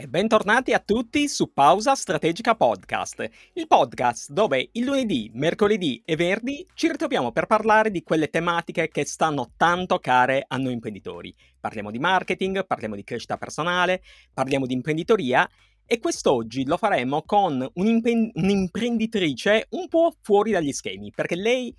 E 0.00 0.08
bentornati 0.08 0.72
a 0.72 0.78
tutti 0.78 1.28
su 1.28 1.52
Pausa 1.52 1.94
Strategica 1.94 2.54
Podcast, 2.54 3.28
il 3.52 3.66
podcast 3.66 4.32
dove 4.32 4.70
il 4.72 4.84
lunedì, 4.86 5.30
mercoledì 5.34 6.00
e 6.06 6.16
venerdì 6.16 6.66
ci 6.72 6.90
ritroviamo 6.90 7.32
per 7.32 7.44
parlare 7.44 7.90
di 7.90 8.02
quelle 8.02 8.30
tematiche 8.30 8.88
che 8.88 9.04
stanno 9.04 9.52
tanto 9.58 9.98
care 9.98 10.46
a 10.48 10.56
noi 10.56 10.72
imprenditori. 10.72 11.36
Parliamo 11.60 11.90
di 11.90 11.98
marketing, 11.98 12.66
parliamo 12.66 12.94
di 12.94 13.04
crescita 13.04 13.36
personale, 13.36 14.02
parliamo 14.32 14.64
di 14.64 14.72
imprenditoria 14.72 15.46
e 15.84 15.98
quest'oggi 15.98 16.64
lo 16.64 16.78
faremo 16.78 17.22
con 17.24 17.70
un'imprenditrice 17.70 19.66
un 19.72 19.86
po' 19.88 20.14
fuori 20.22 20.52
dagli 20.52 20.72
schemi, 20.72 21.12
perché 21.14 21.36
lei 21.36 21.76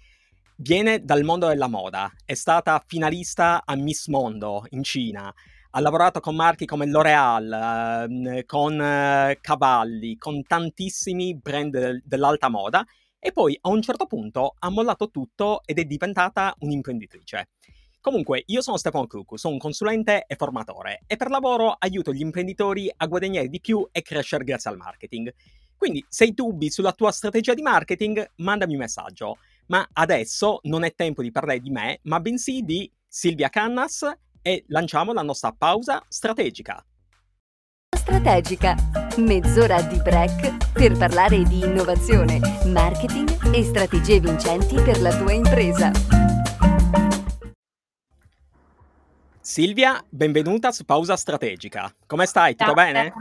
viene 0.57 1.03
dal 1.03 1.23
mondo 1.23 1.47
della 1.47 1.65
moda, 1.65 2.13
è 2.23 2.35
stata 2.35 2.83
finalista 2.85 3.63
a 3.65 3.75
Miss 3.75 4.05
Mondo 4.09 4.65
in 4.69 4.83
Cina, 4.83 5.33
ha 5.71 5.79
lavorato 5.79 6.19
con 6.19 6.35
marchi 6.35 6.65
come 6.65 6.85
L'Oreal, 6.85 8.07
eh, 8.09 8.45
con 8.45 8.81
eh, 8.81 9.37
Cavalli, 9.39 10.17
con 10.17 10.43
tantissimi 10.43 11.35
brand 11.35 11.71
del, 11.71 12.01
dell'alta 12.05 12.49
moda 12.49 12.85
e 13.17 13.31
poi 13.31 13.57
a 13.61 13.69
un 13.69 13.81
certo 13.81 14.05
punto 14.05 14.55
ha 14.59 14.69
mollato 14.69 15.09
tutto 15.09 15.61
ed 15.65 15.79
è 15.79 15.85
diventata 15.85 16.53
un'imprenditrice. 16.59 17.49
Comunque, 18.01 18.43
io 18.47 18.61
sono 18.61 18.77
Stefano 18.77 19.05
Cucu, 19.05 19.37
sono 19.37 19.53
un 19.53 19.59
consulente 19.59 20.25
e 20.27 20.35
formatore 20.35 21.03
e 21.05 21.15
per 21.17 21.29
lavoro 21.29 21.75
aiuto 21.77 22.11
gli 22.11 22.21
imprenditori 22.21 22.91
a 22.93 23.05
guadagnare 23.05 23.47
di 23.47 23.61
più 23.61 23.87
e 23.91 24.01
crescere 24.01 24.43
grazie 24.43 24.71
al 24.71 24.77
marketing. 24.77 25.31
Quindi, 25.77 26.03
se 26.09 26.23
hai 26.23 26.33
dubbi 26.33 26.71
sulla 26.71 26.93
tua 26.93 27.11
strategia 27.11 27.53
di 27.53 27.61
marketing, 27.61 28.31
mandami 28.37 28.73
un 28.73 28.79
messaggio. 28.79 29.37
Ma 29.67 29.87
adesso 29.93 30.59
non 30.63 30.83
è 30.83 30.95
tempo 30.95 31.21
di 31.21 31.31
parlare 31.31 31.59
di 31.59 31.69
me, 31.69 31.99
ma 32.03 32.19
bensì 32.19 32.63
di 32.63 32.91
Silvia 33.07 33.49
Cannas 33.49 34.11
e 34.41 34.63
lanciamo 34.67 35.13
la 35.13 35.21
nostra 35.21 35.51
pausa 35.51 36.03
strategica. 36.07 36.83
Strategica, 37.95 38.75
mezz'ora 39.17 39.81
di 39.81 39.97
break 40.01 40.71
per 40.73 40.97
parlare 40.97 41.43
di 41.43 41.59
innovazione, 41.59 42.39
marketing 42.65 43.53
e 43.53 43.63
strategie 43.63 44.19
vincenti 44.19 44.75
per 44.81 45.01
la 45.01 45.15
tua 45.15 45.33
impresa. 45.33 45.91
Silvia, 49.39 50.03
benvenuta 50.07 50.71
su 50.71 50.85
Pausa 50.85 51.15
Strategica. 51.15 51.93
Come 52.05 52.25
stai? 52.25 52.51
Tutto 52.55 52.65
Ciao, 52.65 52.73
bene? 52.73 53.13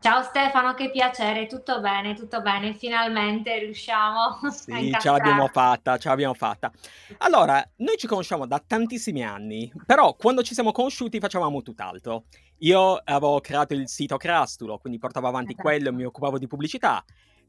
Ciao 0.00 0.22
Stefano, 0.22 0.74
che 0.74 0.92
piacere, 0.92 1.46
tutto 1.46 1.80
bene, 1.80 2.14
tutto 2.14 2.40
bene, 2.40 2.72
finalmente 2.72 3.58
riusciamo 3.58 4.38
sì, 4.48 4.70
a 4.70 4.78
incastrare. 4.78 5.00
ce 5.00 5.10
l'abbiamo 5.10 5.48
fatta, 5.48 5.98
ce 5.98 6.08
l'abbiamo 6.08 6.34
fatta. 6.34 6.70
Allora, 7.18 7.68
noi 7.78 7.96
ci 7.96 8.06
conosciamo 8.06 8.46
da 8.46 8.62
tantissimi 8.64 9.24
anni, 9.24 9.72
però 9.84 10.14
quando 10.14 10.42
ci 10.42 10.54
siamo 10.54 10.70
conosciuti 10.70 11.18
facevamo 11.18 11.62
tutt'altro. 11.62 12.24
Io 12.58 12.94
avevo 12.94 13.40
creato 13.40 13.74
il 13.74 13.88
sito 13.88 14.16
Crastulo, 14.16 14.78
quindi 14.78 15.00
portavo 15.00 15.26
avanti 15.26 15.50
esatto. 15.50 15.68
quello 15.68 15.88
e 15.88 15.92
mi 15.92 16.04
occupavo 16.04 16.38
di 16.38 16.46
pubblicità. 16.46 17.04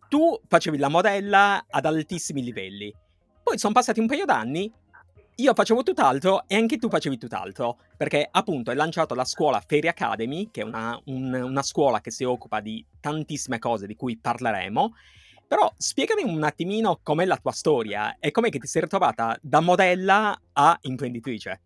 Tu 0.08 0.42
facevi 0.48 0.80
la 0.80 0.90
modella 0.90 1.66
ad 1.70 1.86
altissimi 1.86 2.42
livelli. 2.42 2.92
Poi 3.44 3.60
sono 3.60 3.74
passati 3.74 4.00
un 4.00 4.08
paio 4.08 4.26
d'anni 4.26 4.72
io 5.40 5.54
facevo 5.54 5.84
tutt'altro 5.84 6.44
e 6.48 6.56
anche 6.56 6.78
tu 6.78 6.90
facevi 6.90 7.18
tutt'altro, 7.18 7.78
perché 7.96 8.28
appunto 8.30 8.72
hai 8.72 8.76
lanciato 8.76 9.16
la 9.16 9.24
scuola 9.24 9.64
Fairy 9.66 9.88
Academy, 9.88 10.50
che 10.52 10.62
è 10.62 10.64
una, 10.64 11.00
un, 11.06 11.34
una 11.34 11.64
scuola 11.64 12.02
che 12.02 12.12
si 12.12 12.26
occupa 12.26 12.60
di 12.60 12.86
tantissime 13.00 13.58
cose 13.58 13.88
di 13.88 13.96
cui 13.96 14.18
parleremo. 14.18 14.94
Però 15.48 15.72
spiegami 15.78 16.24
un 16.24 16.44
attimino 16.44 17.00
com'è 17.02 17.26
la 17.26 17.38
tua 17.38 17.52
storia 17.54 18.18
e 18.20 18.32
com'è 18.32 18.50
che 18.50 18.60
ti 18.60 18.68
sei 18.68 18.84
ritrovata 18.84 19.38
da 19.42 19.62
modella 19.62 20.40
a 20.54 20.78
imprenditrice. 20.82 21.62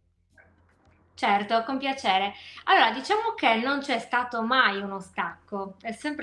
Certo, 1.15 1.63
con 1.63 1.77
piacere. 1.77 2.33
Allora, 2.65 2.91
diciamo 2.91 3.33
che 3.35 3.55
non 3.55 3.79
c'è 3.79 3.99
stato 3.99 4.41
mai 4.41 4.81
uno 4.81 4.99
stacco, 4.99 5.75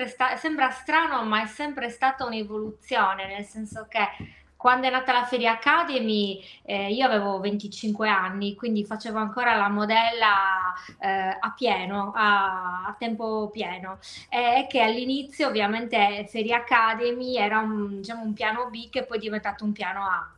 sta- 0.07 0.35
sembra 0.37 0.69
strano, 0.71 1.23
ma 1.23 1.43
è 1.43 1.47
sempre 1.47 1.89
stata 1.89 2.25
un'evoluzione, 2.25 3.27
nel 3.27 3.45
senso 3.45 3.85
che 3.87 4.07
quando 4.61 4.85
è 4.85 4.91
nata 4.91 5.11
la 5.11 5.25
Feria 5.25 5.53
Academy 5.53 6.39
eh, 6.61 6.93
io 6.93 7.03
avevo 7.07 7.39
25 7.39 8.07
anni, 8.07 8.53
quindi 8.53 8.85
facevo 8.85 9.17
ancora 9.17 9.55
la 9.55 9.69
modella 9.69 10.71
eh, 10.99 11.35
a 11.39 11.51
pieno, 11.57 12.11
a, 12.13 12.85
a, 12.85 12.95
tempo 12.95 13.49
pieno. 13.51 13.97
E 14.29 14.67
che 14.69 14.81
all'inizio 14.81 15.47
ovviamente 15.47 16.27
Feria 16.29 16.57
Academy 16.57 17.37
era 17.37 17.57
un, 17.57 18.01
diciamo, 18.01 18.21
un 18.21 18.33
piano 18.33 18.69
B 18.69 18.91
che 18.91 19.03
poi 19.03 19.17
è 19.17 19.19
diventato 19.19 19.63
un 19.65 19.71
piano 19.71 20.05
A. 20.05 20.31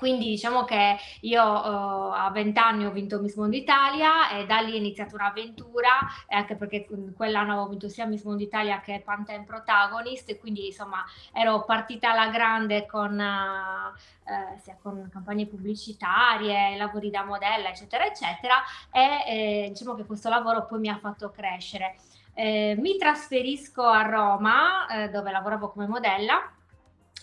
Quindi 0.00 0.30
diciamo 0.30 0.64
che 0.64 0.96
io 1.20 1.42
uh, 1.42 2.12
a 2.14 2.30
20 2.32 2.58
anni 2.58 2.86
ho 2.86 2.90
vinto 2.90 3.20
Miss 3.20 3.34
Mondo 3.34 3.54
Italia 3.54 4.30
e 4.30 4.46
da 4.46 4.60
lì 4.60 4.72
è 4.72 4.76
iniziata 4.76 5.14
un'avventura, 5.14 5.90
anche 6.30 6.56
perché 6.56 6.86
quell'anno 7.14 7.52
avevo 7.52 7.68
vinto 7.68 7.90
sia 7.90 8.06
Miss 8.06 8.22
Mondo 8.22 8.42
Italia 8.42 8.80
che 8.80 9.02
Pantene 9.04 9.44
Protagonist, 9.44 10.38
quindi 10.38 10.68
insomma 10.68 11.04
ero 11.34 11.66
partita 11.66 12.12
alla 12.12 12.28
grande 12.28 12.86
con, 12.86 13.12
uh, 13.12 14.32
uh, 14.32 14.58
sia 14.58 14.78
con 14.80 15.06
campagne 15.12 15.44
pubblicitarie, 15.44 16.78
lavori 16.78 17.10
da 17.10 17.22
modella, 17.22 17.68
eccetera, 17.68 18.06
eccetera, 18.06 18.54
e 18.90 19.64
eh, 19.66 19.68
diciamo 19.68 19.94
che 19.94 20.06
questo 20.06 20.30
lavoro 20.30 20.64
poi 20.64 20.78
mi 20.78 20.88
ha 20.88 20.96
fatto 20.96 21.30
crescere. 21.30 21.96
Eh, 22.32 22.74
mi 22.78 22.96
trasferisco 22.96 23.82
a 23.82 24.00
Roma, 24.00 24.86
eh, 24.86 25.10
dove 25.10 25.30
lavoravo 25.30 25.68
come 25.68 25.86
modella 25.86 26.54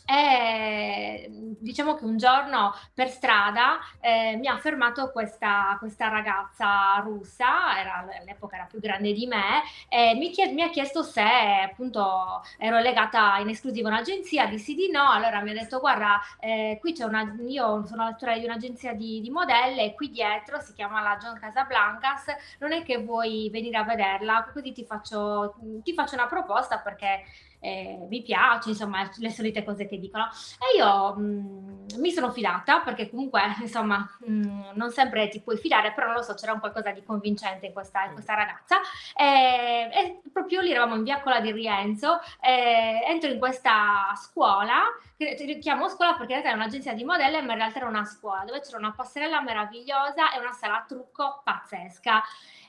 e 0.09 1.27
diciamo 1.59 1.95
che 1.95 2.05
un 2.05 2.15
giorno 2.15 2.73
per 2.93 3.09
strada 3.09 3.79
eh, 3.99 4.37
mi 4.37 4.47
ha 4.47 4.57
fermato 4.57 5.11
questa, 5.11 5.75
questa 5.79 6.07
ragazza 6.07 6.95
russa, 7.03 7.77
era, 7.77 8.07
all'epoca 8.19 8.55
era 8.55 8.65
più 8.65 8.79
grande 8.79 9.11
di 9.11 9.27
me, 9.27 9.63
e 9.89 10.15
mi, 10.15 10.29
chied- 10.31 10.53
mi, 10.53 10.61
ha 10.61 10.69
chiesto 10.69 11.03
se 11.03 11.21
appunto 11.21 12.41
ero 12.57 12.79
legata 12.79 13.37
in 13.39 13.49
esclusiva 13.49 13.89
a 13.89 13.91
un'agenzia, 13.91 14.45
dissi 14.45 14.75
di 14.75 14.89
no, 14.89 15.09
allora 15.11 15.41
mi 15.41 15.51
ha 15.51 15.53
detto 15.53 15.79
guarda, 15.79 16.21
eh, 16.39 16.77
qui 16.79 16.93
c'è 16.93 17.03
una, 17.03 17.35
io 17.45 17.85
sono 17.85 18.15
la 18.19 18.37
di 18.37 18.45
un'agenzia 18.45 18.93
di, 18.93 19.19
di 19.19 19.29
modelle, 19.29 19.93
qui 19.93 20.09
dietro 20.09 20.61
si 20.61 20.73
chiama 20.73 21.01
la 21.01 21.17
John 21.17 21.37
Casablancas, 21.37 22.25
non 22.59 22.71
è 22.71 22.81
che 22.83 22.97
vuoi 22.99 23.49
venire 23.51 23.75
a 23.75 23.83
vederla, 23.83 24.49
così 24.53 24.71
ti 24.71 24.85
faccio, 24.85 25.55
ti 25.83 25.93
faccio 25.93 26.15
una 26.15 26.27
proposta 26.27 26.77
perché 26.79 27.23
eh, 27.59 28.05
mi 28.09 28.21
piace, 28.21 28.69
insomma, 28.69 29.09
le 29.17 29.29
solite 29.29 29.63
cose 29.63 29.87
che 29.87 29.99
dicono. 29.99 30.27
E 30.59 30.77
io 30.77 31.15
mh, 31.15 31.21
mm, 31.21 31.99
mi 31.99 32.11
sono 32.11 32.31
fidata 32.31 32.79
perché 32.81 33.09
comunque, 33.09 33.41
insomma, 33.61 34.07
mh, 34.19 34.31
mm, 34.31 34.61
non 34.75 34.91
sempre 34.91 35.27
ti 35.29 35.41
puoi 35.41 35.57
fidare, 35.57 35.93
però 35.93 36.07
non 36.07 36.15
lo 36.17 36.21
so, 36.21 36.33
c'era 36.33 36.53
un 36.53 36.59
qualcosa 36.59 36.91
di 36.91 37.03
convincente 37.03 37.67
in 37.67 37.73
questa, 37.73 38.05
in 38.05 38.13
questa 38.13 38.35
ragazza. 38.35 38.77
E, 39.15 39.89
e, 39.91 40.21
proprio 40.31 40.61
lì 40.61 40.71
eravamo 40.71 40.95
in 40.95 41.03
via 41.03 41.21
Cola 41.21 41.39
di 41.39 41.51
Rienzo, 41.51 42.19
entro 42.41 43.29
in 43.29 43.39
questa 43.39 44.13
scuola, 44.15 44.83
che 45.17 45.57
chiamo 45.59 45.89
scuola 45.89 46.15
perché 46.15 46.33
in 46.33 46.41
realtà 46.41 46.51
è 46.51 46.61
un'agenzia 46.61 46.93
di 46.93 47.03
modelle, 47.03 47.41
ma 47.41 47.53
in 47.53 47.59
realtà 47.59 47.79
era 47.79 47.87
una 47.87 48.05
scuola 48.05 48.43
dove 48.43 48.61
c'era 48.61 48.77
una 48.77 48.93
passerella 48.93 49.41
meravigliosa 49.41 50.31
e 50.33 50.39
una 50.39 50.53
sala 50.53 50.85
trucco 50.87 51.41
pazzesca. 51.43 52.21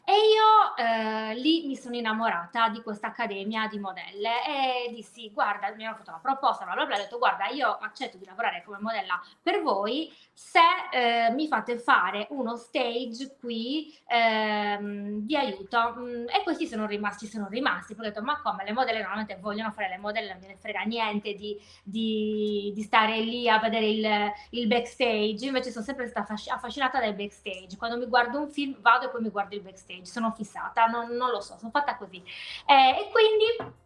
E 0.08 0.14
io 0.14 0.74
eh, 0.76 1.34
lì 1.34 1.66
mi 1.66 1.76
sono 1.76 1.94
innamorata 1.94 2.70
di 2.70 2.80
questa 2.80 3.08
accademia 3.08 3.66
di 3.66 3.78
modelle 3.78 4.42
e 4.46 4.90
dissi, 4.90 5.30
guarda, 5.30 5.70
mi 5.74 5.84
hanno 5.84 5.96
fatto 5.96 6.08
una 6.08 6.20
proposta, 6.20 6.64
bla 6.64 6.72
bla 6.72 6.86
bla, 6.86 6.94
ho 6.94 6.98
detto, 6.98 7.18
guarda, 7.18 7.48
io 7.48 7.76
accetto 7.76 8.16
di 8.16 8.24
lavorare 8.24 8.62
come 8.64 8.78
modella 8.80 9.20
per 9.42 9.60
voi 9.60 10.10
se 10.32 10.60
eh, 10.92 11.30
mi 11.32 11.46
fate 11.46 11.78
fare 11.78 12.26
uno 12.30 12.56
stage 12.56 13.36
qui 13.38 13.94
ehm, 14.06 15.26
di 15.26 15.36
aiuto. 15.36 15.96
Mm, 15.98 16.28
e 16.28 16.42
questi 16.42 16.66
sono 16.66 16.86
rimasti, 16.86 17.26
sono 17.26 17.46
rimasti, 17.48 17.94
poi 17.94 18.06
ho 18.06 18.08
detto, 18.08 18.22
ma 18.22 18.40
come, 18.40 18.64
le 18.64 18.72
modelle 18.72 19.00
normalmente 19.00 19.36
vogliono 19.38 19.72
fare 19.72 19.90
le 19.90 19.98
modelle, 19.98 20.32
non 20.32 20.40
gliene 20.40 20.56
frega 20.56 20.84
niente 20.84 21.34
di, 21.34 21.60
di, 21.82 22.72
di 22.74 22.82
stare 22.82 23.18
lì 23.20 23.46
a 23.46 23.58
vedere 23.58 23.86
il, 23.86 24.32
il, 24.52 24.66
backstage, 24.68 25.44
invece 25.44 25.70
sono 25.70 25.84
sempre 25.84 26.06
stata 26.06 26.32
affascinata 26.32 26.98
dal 26.98 27.14
backstage, 27.14 27.76
quando 27.76 27.98
mi 27.98 28.06
guardo 28.06 28.38
un 28.38 28.48
film 28.48 28.80
vado 28.80 29.04
e 29.04 29.10
poi 29.10 29.20
mi 29.20 29.28
guardo 29.28 29.54
il 29.54 29.60
backstage 29.60 29.97
sono 30.04 30.32
fissata, 30.32 30.86
non, 30.86 31.10
non 31.10 31.30
lo 31.30 31.40
so, 31.40 31.56
sono 31.58 31.70
fatta 31.70 31.96
così. 31.96 32.22
Eh, 32.66 32.90
e 33.00 33.10
quindi 33.10 33.76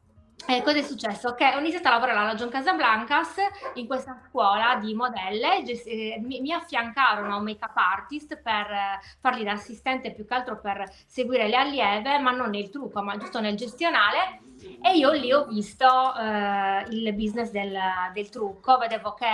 eh, 0.49 0.61
cosa 0.63 0.79
è 0.79 0.83
successo? 0.83 1.35
Che 1.35 1.55
ho 1.55 1.61
iniziato 1.61 1.89
a 1.89 1.93
lavorare 1.93 2.19
alla 2.19 2.35
John 2.35 2.49
Casablancas 2.49 3.37
in 3.75 3.87
questa 3.87 4.21
scuola 4.27 4.75
di 4.77 4.93
modelle, 4.93 5.63
eh, 5.65 6.21
mi, 6.21 6.41
mi, 6.41 6.53
affiancarono 6.53 7.37
un 7.37 7.45
make-up 7.45 7.77
artist 7.77 8.37
per 8.41 8.71
eh, 8.71 8.99
fargli 9.21 9.45
da 9.45 9.53
assistente 9.53 10.13
più 10.13 10.27
che 10.27 10.35
altro 10.35 10.61
per 10.61 10.85
seguire 11.07 11.47
le 11.47 11.57
allieve, 11.57 12.19
ma 12.19 12.33
non 12.33 12.51
nel 12.51 12.71
trucco, 12.71 13.03
ma 13.03 13.17
giusto 13.17 13.41
nel 13.41 13.57
gestionale. 13.57 14.41
E 14.81 14.97
io 14.97 15.13
lì 15.13 15.33
ho 15.33 15.45
visto 15.47 15.87
eh, 16.17 16.87
il 16.91 17.13
business 17.15 17.51
del, 17.51 17.79
del, 18.13 18.29
trucco, 18.29 18.79
vedevo 18.79 19.15
che 19.15 19.27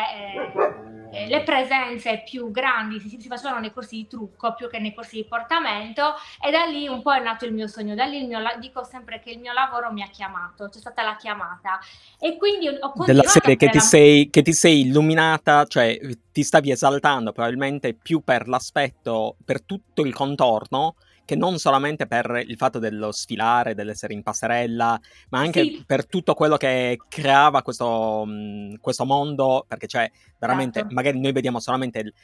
eh, 1.11 1.27
le 1.27 1.43
presenze 1.43 2.23
più 2.25 2.51
grandi 2.51 3.01
si, 3.01 3.09
si, 3.09 3.29
facevano 3.29 3.61
nei 3.61 3.73
corsi 3.73 3.97
di 3.97 4.07
trucco 4.07 4.55
più 4.55 4.69
che 4.69 4.79
nei 4.79 4.95
corsi 4.95 5.17
di 5.17 5.25
portamento 5.25 6.15
e 6.45 6.51
da 6.51 6.65
lì 6.65 6.87
un 6.89 7.03
po' 7.03 7.13
è 7.13 7.21
nato 7.21 7.45
il 7.45 7.53
mio 7.53 7.67
sogno, 7.67 7.95
da 7.95 8.05
lì 8.05 8.19
il 8.19 8.27
mio, 8.27 8.39
dico 8.61 8.85
sempre 8.85 9.21
che 9.21 9.31
il 9.31 9.39
mio 9.39 9.53
lavoro 9.53 9.93
mi 9.93 10.03
ha 10.03 10.09
chiamato, 10.09 10.69
c'è 10.69 10.79
stata 10.79 11.03
la 11.03 11.17
chiamata. 11.17 11.79
E 12.19 12.37
quindi 12.37 12.69
ho 12.69 12.79
continuato 12.79 13.13
Della 13.13 13.29
serie 13.29 13.57
che 13.57 13.69
ti, 13.69 13.81
sei, 13.81 14.31
che 14.31 14.43
ti 14.43 14.53
sei 14.53 14.81
illuminata, 14.81 15.65
cioè 15.67 15.99
ti 16.33 16.43
stavi 16.43 16.71
esaltando 16.71 17.33
probabilmente 17.33 17.95
più 17.95 18.21
per 18.23 18.49
l'aspetto, 18.49 19.37
per 19.45 19.63
tutto 19.63 20.03
il 20.03 20.15
contorno 20.15 20.95
che 21.29 21.37
non 21.37 21.59
solamente 21.59 22.07
per 22.07 22.43
il 22.47 22.57
fatto 22.57 22.79
dello 22.79 23.13
sfilare, 23.13 23.75
dell'essere 23.75 24.15
in 24.15 24.23
passerella, 24.23 24.99
ma 25.29 25.41
anche 25.41 25.63
sì. 25.63 25.85
per 25.85 26.07
tutto 26.07 26.33
quello 26.33 26.57
che 26.57 26.97
creava 27.07 27.61
questo, 27.61 28.25
mh, 28.25 28.77
questo 28.81 29.05
mondo, 29.05 29.67
perché 29.69 29.87
c'è 29.87 30.11
veramente, 30.39 30.79
esatto. 30.79 30.95
magari 30.95 31.21
noi 31.21 31.33
vediamo 31.33 31.61
solamente 31.61 31.99
il, 31.99 32.15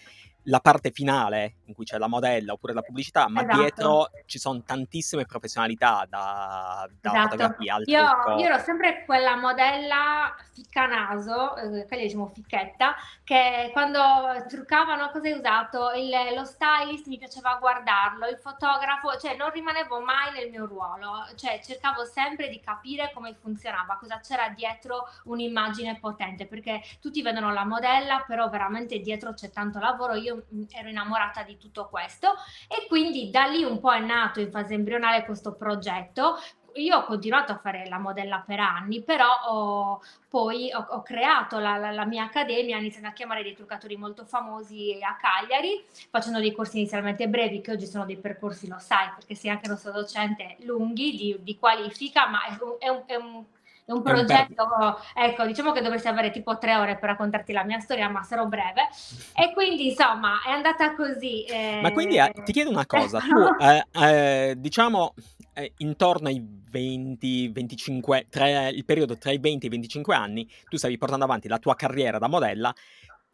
la 0.44 0.60
parte 0.60 0.90
finale 0.90 1.56
in 1.66 1.74
cui 1.74 1.84
c'è 1.84 1.98
la 1.98 2.06
modella 2.06 2.52
oppure 2.52 2.74
la 2.74 2.82
pubblicità, 2.82 3.28
ma 3.28 3.42
esatto. 3.42 3.58
dietro 3.58 4.10
ci 4.26 4.38
sono 4.38 4.62
tantissime 4.62 5.24
professionalità 5.24 6.06
da, 6.08 6.88
da 7.00 7.10
esatto. 7.10 7.28
fotografia 7.28 7.74
al 7.74 7.82
io, 7.86 8.00
io, 8.38 8.46
ero 8.46 8.58
sempre 8.58 9.04
quella 9.04 9.36
modella 9.36 10.34
ficca 10.52 10.86
naso, 10.86 11.56
eh, 11.56 11.86
quella 11.86 12.02
diciamo 12.02 12.30
ficchetta, 12.34 12.94
che 13.22 13.70
quando 13.72 14.00
truccavano 14.48 15.10
cosa 15.10 15.26
hai 15.26 15.32
usato, 15.32 15.90
il, 15.92 16.10
lo 16.34 16.44
stylist 16.44 17.06
mi 17.06 17.18
piaceva 17.18 17.56
guardarlo, 17.58 18.26
il 18.26 18.38
fotografo, 18.38 19.16
cioè 19.18 19.36
non 19.36 19.50
rimanevo 19.50 20.00
mai 20.00 20.32
nel 20.32 20.50
mio 20.50 20.66
ruolo, 20.66 21.26
cioè 21.36 21.60
cercavo 21.62 22.04
sempre 22.04 22.48
di 22.48 22.60
capire 22.60 23.10
come 23.14 23.34
funzionava, 23.34 23.96
cosa 23.96 24.20
c'era 24.20 24.48
dietro 24.50 25.08
un'immagine 25.24 25.98
potente, 25.98 26.46
perché 26.46 26.82
tutti 27.00 27.22
vedono 27.22 27.52
la 27.52 27.64
modella, 27.64 28.24
però 28.26 28.48
veramente 28.48 29.00
dietro 29.00 29.32
c'è 29.32 29.50
tanto 29.50 29.78
lavoro, 29.78 30.14
io 30.14 30.33
ero 30.70 30.88
innamorata 30.88 31.42
di 31.42 31.56
tutto 31.58 31.88
questo 31.88 32.34
e 32.68 32.86
quindi 32.88 33.30
da 33.30 33.44
lì 33.44 33.64
un 33.64 33.78
po' 33.80 33.92
è 33.92 34.00
nato 34.00 34.40
in 34.40 34.50
fase 34.50 34.74
embrionale 34.74 35.24
questo 35.24 35.54
progetto. 35.54 36.38
Io 36.76 36.96
ho 36.96 37.04
continuato 37.04 37.52
a 37.52 37.58
fare 37.58 37.86
la 37.86 37.98
modella 37.98 38.42
per 38.44 38.58
anni, 38.58 39.00
però 39.00 39.28
ho, 39.46 40.02
poi 40.28 40.72
ho, 40.72 40.84
ho 40.90 41.02
creato 41.02 41.60
la, 41.60 41.76
la, 41.76 41.92
la, 41.92 42.04
mia 42.04 42.24
accademia, 42.24 42.78
iniziando 42.78 43.08
a 43.08 43.12
chiamare 43.12 43.44
dei 43.44 43.54
truccatori 43.54 43.96
molto 43.96 44.24
famosi 44.24 44.98
a 45.00 45.14
Cagliari, 45.14 45.84
facendo 46.10 46.40
dei 46.40 46.52
corsi 46.52 46.78
inizialmente 46.78 47.28
brevi, 47.28 47.60
che 47.60 47.70
oggi 47.70 47.86
sono 47.86 48.04
dei 48.04 48.16
percorsi, 48.16 48.66
lo 48.66 48.78
sai, 48.80 49.08
perché 49.14 49.36
sei 49.36 49.50
anche 49.50 49.68
nostro 49.68 49.92
docente, 49.92 50.56
lunghi, 50.62 51.14
di, 51.14 51.36
di 51.42 51.56
qualifica, 51.56 52.26
ma 52.26 52.44
è 52.46 52.56
un, 52.60 52.76
è 52.80 52.88
un, 52.88 53.02
è 53.06 53.14
un 53.14 53.44
un 53.86 54.02
progetto, 54.02 54.66
ecco, 55.14 55.44
diciamo 55.44 55.72
che 55.72 55.82
dovresti 55.82 56.08
avere 56.08 56.30
tipo 56.30 56.56
tre 56.56 56.76
ore 56.76 56.96
per 56.96 57.10
raccontarti 57.10 57.52
la 57.52 57.64
mia 57.64 57.80
storia, 57.80 58.08
ma 58.08 58.22
sarò 58.22 58.46
breve. 58.46 58.88
E 59.36 59.52
quindi, 59.52 59.88
insomma, 59.88 60.40
è 60.46 60.50
andata 60.50 60.94
così. 60.94 61.44
Eh... 61.44 61.80
Ma 61.82 61.90
quindi 61.92 62.16
eh, 62.16 62.32
ti 62.44 62.52
chiedo 62.52 62.70
una 62.70 62.86
cosa, 62.86 63.18
tu, 63.18 63.36
eh, 63.62 63.84
eh, 63.92 64.54
diciamo, 64.56 65.14
eh, 65.54 65.72
intorno 65.78 66.28
ai 66.28 66.42
20, 66.70 67.48
25, 67.48 68.26
tra, 68.30 68.68
il 68.68 68.84
periodo 68.84 69.18
tra 69.18 69.32
i 69.32 69.38
20 69.38 69.64
e 69.64 69.68
i 69.68 69.70
25 69.70 70.14
anni, 70.14 70.48
tu 70.68 70.76
stavi 70.76 70.96
portando 70.96 71.24
avanti 71.24 71.48
la 71.48 71.58
tua 71.58 71.74
carriera 71.74 72.18
da 72.18 72.28
modella, 72.28 72.72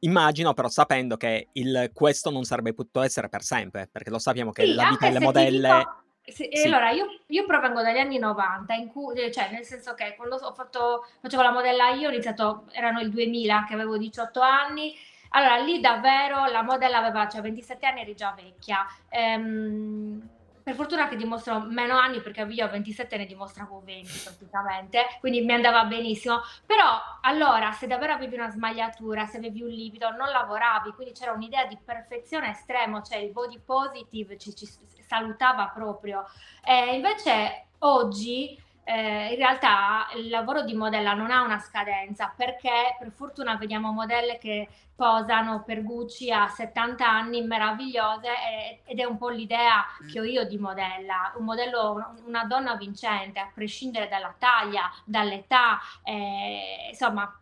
Immagino 0.02 0.54
però 0.54 0.68
sapendo 0.68 1.18
che 1.18 1.48
il, 1.52 1.90
questo 1.92 2.30
non 2.30 2.44
sarebbe 2.44 2.72
potuto 2.72 3.02
essere 3.02 3.28
per 3.28 3.42
sempre, 3.42 3.86
perché 3.90 4.08
lo 4.08 4.18
sappiamo 4.18 4.50
che 4.50 4.64
sì, 4.64 4.72
la 4.72 4.88
vita 4.88 5.06
delle 5.08 5.20
modelle... 5.20 5.68
Dico, 5.68 6.02
sì, 6.30 6.48
sì. 6.52 6.66
Allora, 6.66 6.90
io, 6.90 7.06
io, 7.26 7.46
provengo 7.46 7.82
dagli 7.82 7.98
anni 7.98 8.18
90, 8.18 8.74
in 8.74 8.88
cui, 8.88 9.20
eh, 9.20 9.30
cioè, 9.30 9.50
nel 9.50 9.64
senso 9.64 9.94
che 9.94 10.14
quando 10.16 10.36
ho 10.36 10.52
fatto, 10.52 11.06
facevo 11.20 11.42
la 11.42 11.52
modella 11.52 11.90
io, 11.90 12.08
ho 12.08 12.12
iniziato, 12.12 12.64
erano 12.72 13.00
il 13.00 13.10
2000, 13.10 13.64
che 13.66 13.74
avevo 13.74 13.96
18 13.96 14.40
anni, 14.40 14.94
allora 15.30 15.56
lì 15.56 15.80
davvero 15.80 16.46
la 16.46 16.62
modella 16.62 16.98
aveva, 16.98 17.28
cioè 17.28 17.40
27 17.40 17.86
anni 17.86 18.00
eri 18.00 18.14
già 18.14 18.34
vecchia. 18.36 18.86
Ehm, 19.08 20.28
per 20.70 20.74
fortuna 20.74 21.08
che 21.08 21.16
dimostro 21.16 21.58
meno 21.58 21.96
anni 21.98 22.20
perché 22.20 22.42
io 22.42 22.64
a 22.64 22.68
27 22.68 23.16
ne 23.16 23.26
dimostravo 23.26 23.82
20 23.84 24.18
praticamente, 24.24 25.06
quindi 25.18 25.40
mi 25.40 25.52
andava 25.52 25.84
benissimo. 25.84 26.42
Però 26.64 26.84
allora 27.22 27.72
se 27.72 27.88
davvero 27.88 28.12
avevi 28.12 28.36
una 28.36 28.50
smagliatura, 28.50 29.26
se 29.26 29.38
avevi 29.38 29.62
un 29.62 29.68
livido, 29.68 30.10
non 30.10 30.28
lavoravi, 30.28 30.92
quindi 30.92 31.12
c'era 31.12 31.32
un'idea 31.32 31.64
di 31.66 31.76
perfezione 31.84 32.50
estremo, 32.50 33.02
cioè 33.02 33.18
il 33.18 33.32
body 33.32 33.60
positive 33.64 34.38
ci, 34.38 34.54
ci 34.54 34.68
salutava 35.00 35.66
proprio. 35.74 36.24
E 36.64 36.94
invece 36.94 37.66
oggi 37.78 38.56
eh, 38.90 39.28
in 39.30 39.36
realtà 39.36 40.08
il 40.16 40.28
lavoro 40.28 40.62
di 40.62 40.74
modella 40.74 41.14
non 41.14 41.30
ha 41.30 41.42
una 41.42 41.60
scadenza 41.60 42.32
perché 42.34 42.96
per 42.98 43.12
fortuna 43.12 43.54
vediamo 43.54 43.92
modelle 43.92 44.36
che 44.38 44.66
posano 44.96 45.62
per 45.64 45.84
Gucci 45.84 46.32
a 46.32 46.48
70 46.48 47.08
anni 47.08 47.42
meravigliose 47.42 48.26
e, 48.26 48.80
ed 48.84 48.98
è 48.98 49.04
un 49.04 49.16
po' 49.16 49.28
l'idea 49.28 49.84
che 50.10 50.18
ho 50.18 50.24
io 50.24 50.44
di 50.44 50.58
modella, 50.58 51.32
un 51.36 51.44
modello, 51.44 52.16
una 52.26 52.44
donna 52.44 52.74
vincente 52.74 53.38
a 53.38 53.50
prescindere 53.54 54.08
dalla 54.08 54.34
taglia, 54.36 54.92
dall'età, 55.04 55.78
eh, 56.02 56.88
insomma 56.90 57.32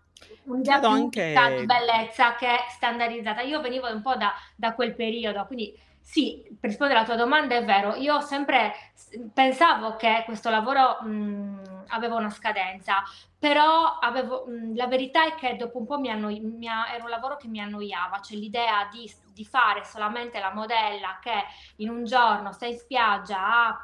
un'idea 0.44 0.78
più 0.80 0.88
anche... 0.88 1.34
di 1.58 1.66
bellezza 1.66 2.34
che 2.34 2.46
è 2.46 2.64
standardizzata. 2.68 3.40
Io 3.40 3.60
venivo 3.62 3.90
un 3.90 4.02
po' 4.02 4.16
da, 4.16 4.34
da 4.54 4.74
quel 4.74 4.94
periodo, 4.94 5.46
quindi 5.46 5.74
sì, 6.10 6.42
per 6.58 6.70
rispondere 6.70 6.98
alla 6.98 7.06
tua 7.06 7.18
domanda 7.18 7.54
è 7.54 7.62
vero, 7.62 7.94
io 7.94 8.22
sempre 8.22 8.72
pensavo 9.34 9.96
che 9.96 10.22
questo 10.24 10.48
lavoro 10.48 11.02
mh, 11.02 11.84
aveva 11.88 12.14
una 12.14 12.30
scadenza, 12.30 13.02
però 13.38 13.98
avevo, 13.98 14.46
mh, 14.46 14.74
la 14.74 14.86
verità 14.86 15.26
è 15.26 15.34
che 15.34 15.56
dopo 15.56 15.76
un 15.76 15.84
po' 15.84 15.98
mi 15.98 16.08
annoi, 16.08 16.40
mi 16.40 16.66
a, 16.66 16.90
era 16.94 17.04
un 17.04 17.10
lavoro 17.10 17.36
che 17.36 17.46
mi 17.46 17.60
annoiava, 17.60 18.22
cioè 18.22 18.38
l'idea 18.38 18.88
di, 18.90 19.12
di, 19.34 19.44
fare 19.44 19.84
solamente 19.84 20.40
la 20.40 20.54
modella 20.54 21.18
che 21.20 21.44
in 21.76 21.90
un 21.90 22.04
giorno 22.04 22.52
stai 22.52 22.70
in 22.70 22.78
spiaggia 22.78 23.66
a, 23.66 23.82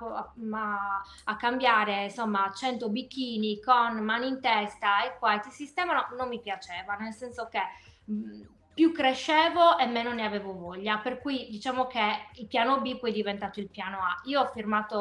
a, 0.53 1.03
a 1.25 1.37
cambiare 1.37 2.05
insomma 2.05 2.51
100 2.51 2.89
bikini 2.89 3.61
con 3.61 4.03
mani 4.03 4.29
in 4.29 4.41
testa 4.41 5.05
e 5.05 5.19
qua 5.19 5.35
e 5.35 5.41
ti 5.41 5.51
sistemano, 5.51 6.07
non 6.17 6.29
mi 6.29 6.41
piaceva, 6.41 6.95
nel 6.95 7.13
senso 7.13 7.49
che... 7.51 7.61
Mh, 8.07 8.54
più 8.75 8.93
crescevo 8.93 9.79
e 9.79 9.87
meno 9.87 10.13
ne 10.13 10.25
avevo 10.25 10.53
voglia, 10.53 10.99
per 10.99 11.21
cui 11.21 11.47
diciamo 11.49 11.87
che 11.87 12.01
il 12.35 12.47
piano 12.47 12.81
B 12.81 12.99
poi 12.99 13.11
è 13.11 13.15
diventato 13.15 13.61
il 13.61 13.69
piano 13.69 13.99
A. 13.99 14.21
Io 14.25 14.41
ho 14.41 14.51
firmato, 14.53 14.97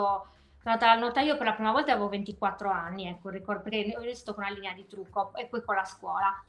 sono 0.62 0.74
andata 0.74 0.92
al 0.92 1.00
notaio 1.00 1.36
per 1.36 1.48
la 1.48 1.54
prima 1.54 1.72
volta 1.72 1.92
avevo 1.92 2.10
24 2.10 2.70
anni, 2.70 3.08
ecco, 3.08 3.30
ricordo, 3.30 3.64
perché 3.64 3.96
ho 3.98 4.04
iniziato 4.04 4.36
con 4.36 4.44
una 4.44 4.54
linea 4.54 4.74
di 4.74 4.86
trucco 4.88 5.34
e 5.36 5.48
poi 5.48 5.64
con 5.64 5.76
la 5.76 5.86
scuola. 5.86 6.44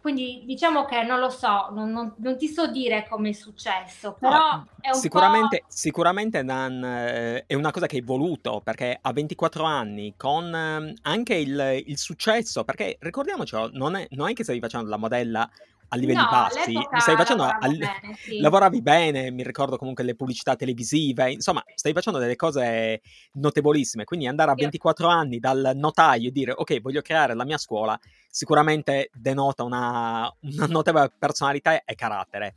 Quindi 0.00 0.44
diciamo 0.46 0.86
che 0.86 1.02
non 1.02 1.18
lo 1.18 1.28
so, 1.28 1.68
non, 1.72 1.90
non, 1.90 2.14
non 2.18 2.38
ti 2.38 2.48
so 2.48 2.68
dire 2.68 3.06
come 3.06 3.30
è 3.30 3.32
successo, 3.32 4.16
però 4.18 4.38
no, 4.38 4.66
è 4.80 4.88
un 4.88 4.94
sicuramente, 4.94 5.58
po'... 5.58 5.66
Sicuramente 5.68 6.42
Dan, 6.42 6.82
eh, 6.82 7.44
è 7.46 7.52
una 7.52 7.70
cosa 7.70 7.86
che 7.86 7.96
hai 7.96 8.02
voluto, 8.02 8.62
perché 8.64 8.96
a 8.98 9.12
24 9.12 9.62
anni, 9.64 10.14
con 10.16 10.54
eh, 10.54 10.94
anche 11.02 11.34
il, 11.34 11.82
il, 11.84 11.98
successo, 11.98 12.64
perché 12.64 12.96
ricordiamoci, 13.00 13.54
non 13.72 13.94
è, 13.94 14.06
non 14.12 14.30
è 14.30 14.32
che 14.32 14.42
stavi 14.42 14.60
facendo 14.60 14.88
la 14.88 14.96
modella 14.96 15.50
a 15.92 15.96
livelli 15.96 16.20
no, 16.20 16.28
bassi, 16.30 16.74
stai 16.98 17.16
facendo 17.16 17.42
al... 17.42 17.76
bene, 17.76 18.14
sì. 18.16 18.38
lavoravi 18.38 18.80
bene, 18.80 19.30
mi 19.30 19.42
ricordo 19.42 19.76
comunque 19.76 20.04
le 20.04 20.14
pubblicità 20.14 20.54
televisive, 20.54 21.32
insomma, 21.32 21.62
stai 21.74 21.92
facendo 21.92 22.18
delle 22.18 22.36
cose 22.36 23.00
notevolissime, 23.32 24.04
quindi 24.04 24.26
andare 24.28 24.52
a 24.52 24.54
24 24.54 25.06
Io... 25.06 25.12
anni 25.12 25.38
dal 25.38 25.72
notaio 25.74 26.28
e 26.28 26.32
dire 26.32 26.52
ok, 26.54 26.80
voglio 26.80 27.02
creare 27.02 27.34
la 27.34 27.44
mia 27.44 27.58
scuola, 27.58 27.98
sicuramente 28.28 29.10
denota 29.12 29.64
una, 29.64 30.32
una 30.42 30.66
notevole 30.66 31.12
personalità 31.18 31.82
e 31.84 31.94
carattere. 31.96 32.54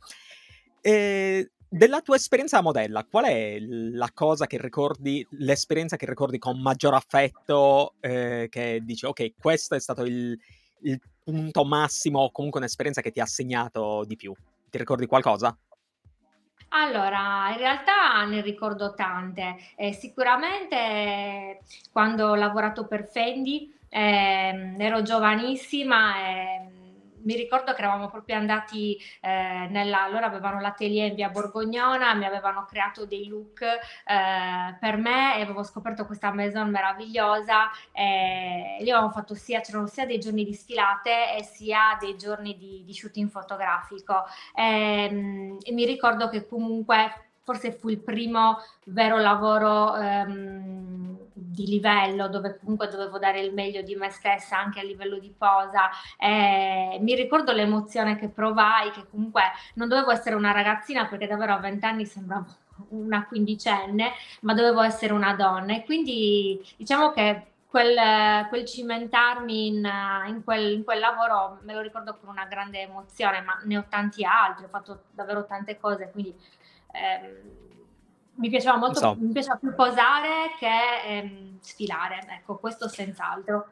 E 0.80 1.50
della 1.68 2.02
tua 2.02 2.14
esperienza 2.14 2.58
da 2.58 2.62
modella, 2.62 3.04
qual 3.04 3.24
è 3.24 3.58
la 3.58 4.10
cosa 4.14 4.46
che 4.46 4.60
ricordi, 4.60 5.26
l'esperienza 5.30 5.96
che 5.96 6.06
ricordi 6.06 6.38
con 6.38 6.60
maggior 6.60 6.94
affetto, 6.94 7.94
eh, 7.98 8.46
che 8.48 8.80
dici 8.84 9.06
ok, 9.06 9.32
questo 9.40 9.74
è 9.74 9.80
stato 9.80 10.04
il, 10.04 10.38
il 10.82 11.00
punto 11.24 11.64
massimo 11.64 12.20
o 12.20 12.30
comunque 12.30 12.60
un'esperienza 12.60 13.00
che 13.00 13.10
ti 13.10 13.20
ha 13.20 13.26
segnato 13.26 14.04
di 14.06 14.16
più? 14.16 14.34
Ti 14.70 14.78
ricordi 14.78 15.06
qualcosa? 15.06 15.56
Allora, 16.68 17.50
in 17.52 17.58
realtà 17.58 18.24
ne 18.24 18.40
ricordo 18.40 18.94
tante. 18.94 19.56
Eh, 19.76 19.92
sicuramente 19.92 21.60
quando 21.92 22.28
ho 22.28 22.34
lavorato 22.34 22.86
per 22.86 23.08
Fendi 23.08 23.72
eh, 23.88 24.74
ero 24.78 25.02
giovanissima 25.02 26.18
e 26.18 26.73
mi 27.24 27.34
ricordo 27.36 27.72
che 27.72 27.80
eravamo 27.80 28.08
proprio 28.08 28.36
andati 28.36 28.96
eh, 29.20 29.66
nella, 29.70 30.08
loro 30.08 30.24
avevano 30.24 30.60
l'atelier 30.60 31.08
in 31.08 31.14
via 31.14 31.28
Borgognona, 31.28 32.14
mi 32.14 32.24
avevano 32.24 32.64
creato 32.64 33.04
dei 33.06 33.26
look 33.28 33.62
eh, 33.62 34.76
per 34.78 34.96
me 34.96 35.36
e 35.38 35.42
avevo 35.42 35.62
scoperto 35.62 36.06
questa 36.06 36.32
maison 36.32 36.70
meravigliosa 36.70 37.70
e 37.92 38.76
lì 38.80 38.90
avevamo 38.90 39.10
fatto 39.10 39.34
sia, 39.34 39.60
c'erano 39.60 39.86
sia 39.86 40.06
dei 40.06 40.18
giorni 40.18 40.44
di 40.44 40.54
sfilate 40.54 41.36
e 41.36 41.42
sia 41.42 41.96
dei 41.98 42.16
giorni 42.16 42.56
di, 42.56 42.82
di 42.84 42.94
shooting 42.94 43.28
fotografico. 43.28 44.24
E, 44.54 44.62
ehm, 45.04 45.58
e 45.62 45.72
mi 45.72 45.84
ricordo 45.84 46.28
che 46.28 46.46
comunque 46.46 47.32
forse 47.44 47.72
fu 47.72 47.90
il 47.90 48.00
primo 48.00 48.56
vero 48.86 49.18
lavoro 49.18 49.94
ehm, 49.96 50.93
di 51.54 51.66
livello 51.66 52.28
dove 52.28 52.58
comunque 52.58 52.88
dovevo 52.88 53.18
dare 53.18 53.40
il 53.40 53.54
meglio 53.54 53.82
di 53.82 53.94
me 53.94 54.10
stessa 54.10 54.58
anche 54.58 54.80
a 54.80 54.82
livello 54.82 55.18
di 55.18 55.32
posa. 55.36 55.88
Eh, 56.18 56.98
mi 57.00 57.14
ricordo 57.14 57.52
l'emozione 57.52 58.16
che 58.16 58.28
provai, 58.28 58.90
che 58.90 59.06
comunque 59.08 59.42
non 59.74 59.88
dovevo 59.88 60.10
essere 60.10 60.34
una 60.34 60.52
ragazzina 60.52 61.06
perché 61.06 61.26
davvero 61.26 61.54
a 61.54 61.58
vent'anni 61.58 62.04
sembravo 62.04 62.62
una 62.88 63.26
quindicenne, 63.26 64.12
ma 64.40 64.52
dovevo 64.52 64.82
essere 64.82 65.12
una 65.12 65.34
donna 65.34 65.74
e 65.74 65.84
quindi 65.84 66.60
diciamo 66.76 67.12
che 67.12 67.46
quel, 67.68 68.46
quel 68.48 68.64
cimentarmi 68.64 69.66
in, 69.66 69.90
in, 70.28 70.44
quel, 70.44 70.72
in, 70.72 70.84
quel, 70.84 71.00
lavoro 71.00 71.58
me 71.62 71.74
lo 71.74 71.80
ricordo 71.80 72.16
con 72.16 72.28
una 72.28 72.46
grande 72.46 72.80
emozione, 72.80 73.40
ma 73.40 73.60
ne 73.64 73.78
ho 73.78 73.84
tanti 73.88 74.24
altri, 74.24 74.64
ho 74.64 74.68
fatto 74.68 75.04
davvero 75.10 75.44
tante 75.44 75.78
cose, 75.78 76.10
quindi 76.12 76.32
ehm, 76.92 77.83
mi 78.36 78.48
piaceva 78.48 78.76
molto, 78.76 78.98
so. 78.98 79.16
mi 79.18 79.32
piaceva 79.32 79.56
più 79.56 79.74
posare 79.74 80.54
che 80.58 81.06
ehm, 81.06 81.58
sfilare, 81.60 82.26
ecco, 82.28 82.56
questo 82.56 82.88
senz'altro. 82.88 83.68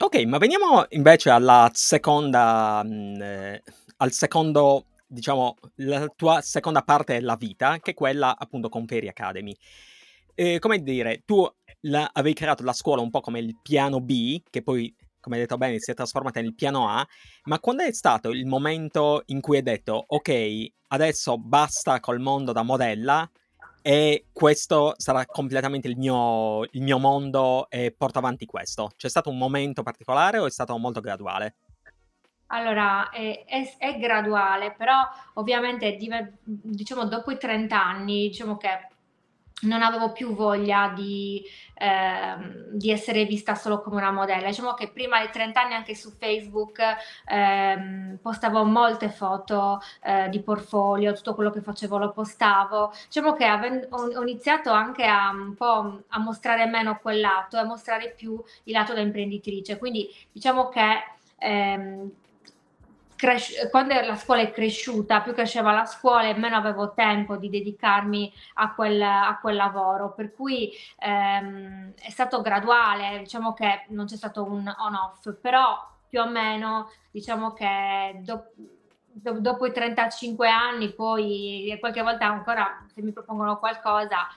Ok, 0.00 0.22
ma 0.24 0.38
veniamo 0.38 0.86
invece 0.90 1.30
alla 1.30 1.68
seconda, 1.72 2.82
mh, 2.84 2.88
mm, 2.88 3.22
eh, 3.22 3.62
al 3.96 4.12
secondo, 4.12 4.84
diciamo, 5.06 5.56
la 5.76 6.06
tua 6.14 6.40
seconda 6.40 6.82
parte 6.82 7.14
della 7.14 7.34
vita, 7.34 7.78
che 7.80 7.90
è 7.90 7.94
quella 7.94 8.36
appunto 8.38 8.68
con 8.68 8.86
Fairy 8.86 9.08
Academy. 9.08 9.56
Eh, 10.34 10.60
come 10.60 10.82
dire, 10.82 11.22
tu 11.24 11.44
la, 11.80 12.08
avevi 12.12 12.34
creato 12.34 12.62
la 12.62 12.72
scuola 12.72 13.02
un 13.02 13.10
po' 13.10 13.20
come 13.20 13.40
il 13.40 13.58
piano 13.60 14.00
B, 14.00 14.40
che 14.48 14.62
poi, 14.62 14.94
come 15.20 15.34
hai 15.34 15.42
detto 15.42 15.56
bene, 15.56 15.80
si 15.80 15.90
è 15.90 15.94
trasformata 15.94 16.40
nel 16.40 16.54
piano 16.54 16.88
A, 16.88 17.04
ma 17.44 17.58
quando 17.58 17.82
è 17.82 17.92
stato 17.92 18.30
il 18.30 18.46
momento 18.46 19.22
in 19.26 19.40
cui 19.40 19.56
hai 19.56 19.62
detto, 19.64 20.04
ok, 20.06 20.66
adesso 20.88 21.38
basta 21.38 21.98
col 21.98 22.20
mondo 22.20 22.52
da 22.52 22.62
modella, 22.62 23.28
e 23.82 24.26
questo 24.32 24.94
sarà 24.96 25.24
completamente 25.26 25.88
il 25.88 25.96
mio, 25.96 26.64
il 26.64 26.82
mio 26.82 26.98
mondo 26.98 27.68
e 27.70 27.94
porto 27.96 28.18
avanti 28.18 28.46
questo. 28.46 28.90
C'è 28.96 29.08
stato 29.08 29.30
un 29.30 29.38
momento 29.38 29.82
particolare 29.82 30.38
o 30.38 30.46
è 30.46 30.50
stato 30.50 30.76
molto 30.78 31.00
graduale? 31.00 31.54
Allora, 32.50 33.10
è, 33.10 33.44
è, 33.44 33.76
è 33.76 33.98
graduale, 33.98 34.72
però 34.72 35.02
ovviamente 35.34 35.96
diciamo 36.44 37.04
dopo 37.06 37.30
i 37.30 37.38
30 37.38 37.82
anni, 37.82 38.28
diciamo 38.28 38.56
che 38.56 38.88
non 39.62 39.82
avevo 39.82 40.12
più 40.12 40.34
voglia 40.34 40.92
di, 40.94 41.42
ehm, 41.74 42.68
di, 42.70 42.90
essere 42.90 43.24
vista 43.24 43.54
solo 43.54 43.80
come 43.80 43.96
una 43.96 44.12
modella. 44.12 44.46
Diciamo 44.46 44.74
che 44.74 44.90
prima 44.90 45.18
dei 45.18 45.30
30 45.30 45.60
anni 45.60 45.74
anche 45.74 45.94
su 45.94 46.10
Facebook 46.10 46.80
ehm, 47.26 48.18
postavo 48.22 48.64
molte 48.64 49.08
foto 49.08 49.80
eh, 50.02 50.28
di 50.28 50.40
portfolio, 50.40 51.12
tutto 51.12 51.34
quello 51.34 51.50
che 51.50 51.60
facevo 51.60 51.98
lo 51.98 52.12
postavo. 52.12 52.92
Diciamo 53.06 53.32
che 53.32 53.44
ave- 53.44 53.88
ho, 53.90 54.22
iniziato 54.22 54.70
anche 54.70 55.04
a 55.04 55.30
un 55.30 55.54
po' 55.54 56.02
a 56.08 56.18
mostrare 56.20 56.66
meno 56.66 56.98
quel 57.00 57.20
lato 57.20 57.56
e 57.56 57.60
a 57.60 57.64
mostrare 57.64 58.14
più 58.16 58.40
il 58.64 58.72
lato 58.72 58.94
da 58.94 59.00
imprenditrice. 59.00 59.78
Quindi 59.78 60.08
diciamo 60.30 60.68
che 60.68 61.02
ehm, 61.38 62.10
cres- 63.18 63.68
quando 63.70 63.94
la 64.00 64.14
scuola 64.14 64.42
è 64.42 64.52
cresciuta, 64.52 65.20
più 65.20 65.34
cresceva 65.34 65.72
la 65.72 65.84
scuola 65.84 66.28
e 66.28 66.34
meno 66.34 66.56
avevo 66.56 66.94
tempo 66.94 67.36
di 67.36 67.50
dedicarmi 67.50 68.32
a 68.54 68.72
quel, 68.74 69.02
a 69.02 69.36
quel 69.40 69.56
lavoro, 69.56 70.12
per 70.12 70.32
cui 70.32 70.70
ehm, 71.00 71.94
è 72.00 72.10
stato 72.10 72.40
graduale, 72.40 73.18
diciamo 73.18 73.52
che 73.54 73.86
non 73.88 74.06
c'è 74.06 74.16
stato 74.16 74.44
un 74.44 74.72
on-off, 74.78 75.34
però 75.40 75.76
più 76.08 76.20
o 76.20 76.28
meno 76.28 76.90
diciamo 77.10 77.52
che 77.52 78.20
do- 78.22 78.52
do- 79.04 79.40
dopo 79.40 79.66
i 79.66 79.72
35 79.72 80.48
anni 80.48 80.94
poi 80.94 81.76
qualche 81.80 82.02
volta 82.02 82.26
ancora 82.26 82.86
se 82.94 83.02
mi 83.02 83.12
propongono 83.12 83.58
qualcosa 83.58 84.28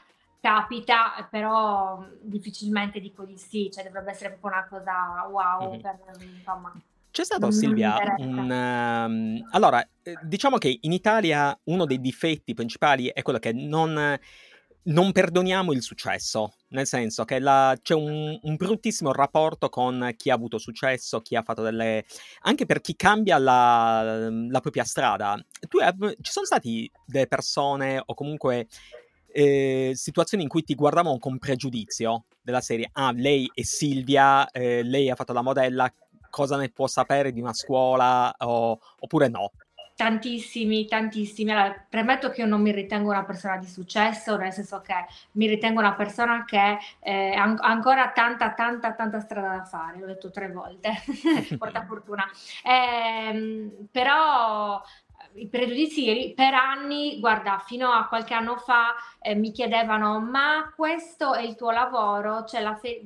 capita, 0.42 1.28
però 1.30 2.04
difficilmente 2.20 3.00
dico 3.00 3.24
di 3.26 3.38
sì, 3.38 3.70
cioè 3.72 3.84
dovrebbe 3.84 4.10
essere 4.10 4.32
proprio 4.32 4.60
una 4.60 4.68
cosa 4.68 5.28
wow, 5.30 5.70
mm-hmm. 5.70 5.82
per, 5.82 6.00
insomma. 6.20 6.74
C'è 7.12 7.26
stato 7.26 7.52
Silvia 7.52 7.98
un... 8.20 8.50
ehm, 8.50 9.50
allora, 9.52 9.86
eh, 10.02 10.16
diciamo 10.24 10.58
che 10.58 10.78
in 10.80 10.94
Italia 10.94 11.58
uno 11.66 11.86
dei 11.86 12.00
difetti 12.00 12.54
principali 12.54 13.08
è 13.08 13.22
quello 13.22 13.38
che 13.38 13.52
non, 13.52 14.18
non 14.84 15.12
perdoniamo 15.12 15.74
il 15.74 15.82
successo, 15.82 16.54
nel 16.70 16.88
senso 16.88 17.26
che 17.26 17.40
la- 17.40 17.78
c'è 17.82 17.96
un, 17.96 18.40
un 18.42 18.56
bruttissimo 18.56 19.12
rapporto 19.12 19.68
con 19.68 20.14
chi 20.16 20.30
ha 20.30 20.36
avuto 20.36 20.58
successo, 20.58 21.20
chi 21.20 21.36
ha 21.36 21.44
fatto 21.44 21.62
delle... 21.62 22.06
anche 22.44 22.66
per 22.66 22.80
chi 22.80 22.96
cambia 22.96 23.38
la, 23.38 24.30
la 24.30 24.60
propria 24.62 24.86
strada. 24.86 25.38
Tu, 25.68 25.80
hai- 25.80 26.16
ci 26.22 26.32
sono 26.32 26.46
stati 26.46 26.90
delle 27.06 27.28
persone 27.28 28.02
o 28.06 28.14
comunque 28.14 28.68
eh, 29.34 29.92
situazioni 29.96 30.44
in 30.44 30.50
cui 30.50 30.64
ti 30.64 30.76
guardavano 30.76 31.18
con 31.18 31.38
pregiudizio 31.40 32.26
della 32.42 32.62
serie, 32.62 32.90
ah, 32.94 33.12
lei 33.12 33.52
è 33.54 33.64
Silvia, 33.64 34.50
eh, 34.50 34.82
lei 34.82 35.10
ha 35.10 35.16
fatto 35.16 35.34
la 35.34 35.44
modella, 35.44 35.94
cosa 36.32 36.58
ne 36.58 36.70
può 36.70 36.88
sapere 36.88 37.32
di 37.32 37.40
una 37.40 37.54
scuola 37.54 38.34
o, 38.40 38.80
oppure 39.00 39.28
no? 39.28 39.52
Tantissimi, 39.94 40.88
tantissimi. 40.88 41.52
Allora, 41.52 41.86
premetto 41.88 42.32
che 42.32 42.42
io 42.42 42.48
non 42.48 42.60
mi 42.60 42.72
ritengo 42.72 43.12
una 43.12 43.24
persona 43.24 43.58
di 43.58 43.68
successo, 43.68 44.36
nel 44.36 44.52
senso 44.52 44.82
che 44.82 44.96
mi 45.34 45.46
ritengo 45.46 45.80
una 45.80 45.94
persona 45.94 46.44
che 46.44 46.80
eh, 47.02 47.34
ha 47.36 47.44
ancora 47.60 48.10
tanta, 48.10 48.52
tanta, 48.54 48.94
tanta 48.94 49.20
strada 49.20 49.58
da 49.58 49.64
fare. 49.64 50.00
L'ho 50.00 50.08
detto 50.08 50.32
tre 50.32 50.50
volte, 50.50 50.94
porta 51.60 51.86
fortuna. 51.86 52.26
Eh, 52.64 53.70
però 53.92 54.82
i 55.34 55.48
pregiudizi 55.48 56.34
per 56.36 56.54
anni, 56.54 57.20
guarda, 57.20 57.60
fino 57.60 57.92
a 57.92 58.08
qualche 58.08 58.34
anno 58.34 58.58
fa 58.58 58.96
eh, 59.20 59.36
mi 59.36 59.52
chiedevano 59.52 60.20
ma 60.20 60.72
questo 60.76 61.34
è 61.34 61.42
il 61.42 61.56
tuo 61.56 61.72
lavoro, 61.72 62.46
cioè 62.46 62.62
la, 62.62 62.76
fe- 62.76 63.02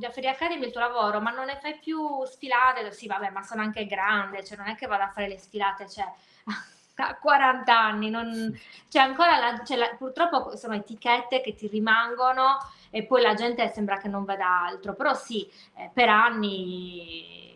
la 0.00 0.10
Feria 0.10 0.30
Academy 0.30 0.62
è 0.62 0.66
il 0.66 0.72
tuo 0.72 0.80
lavoro, 0.80 1.20
ma 1.20 1.30
non 1.30 1.46
ne 1.46 1.58
fai 1.60 1.78
più 1.78 2.24
sfilate? 2.24 2.92
Sì, 2.92 3.06
vabbè, 3.06 3.30
ma 3.30 3.42
sono 3.42 3.62
anche 3.62 3.86
grande, 3.86 4.44
cioè 4.44 4.56
non 4.56 4.68
è 4.68 4.74
che 4.74 4.86
vado 4.86 5.04
a 5.04 5.10
fare 5.10 5.28
le 5.28 5.38
sfilate, 5.38 5.88
cioè 5.88 6.04
a 6.96 7.16
40 7.16 7.78
anni, 7.78 8.10
non, 8.10 8.58
cioè 8.88 9.02
ancora 9.02 9.38
la, 9.38 9.62
cioè 9.64 9.76
la, 9.76 9.94
purtroppo 9.96 10.56
sono 10.56 10.74
etichette 10.74 11.40
che 11.40 11.54
ti 11.54 11.66
rimangono 11.66 12.58
e 12.90 13.04
poi 13.04 13.22
la 13.22 13.34
gente 13.34 13.68
sembra 13.72 13.98
che 13.98 14.08
non 14.08 14.24
veda 14.24 14.62
altro, 14.64 14.94
però 14.94 15.14
sì, 15.14 15.48
eh, 15.76 15.90
per 15.92 16.08
anni 16.08 17.52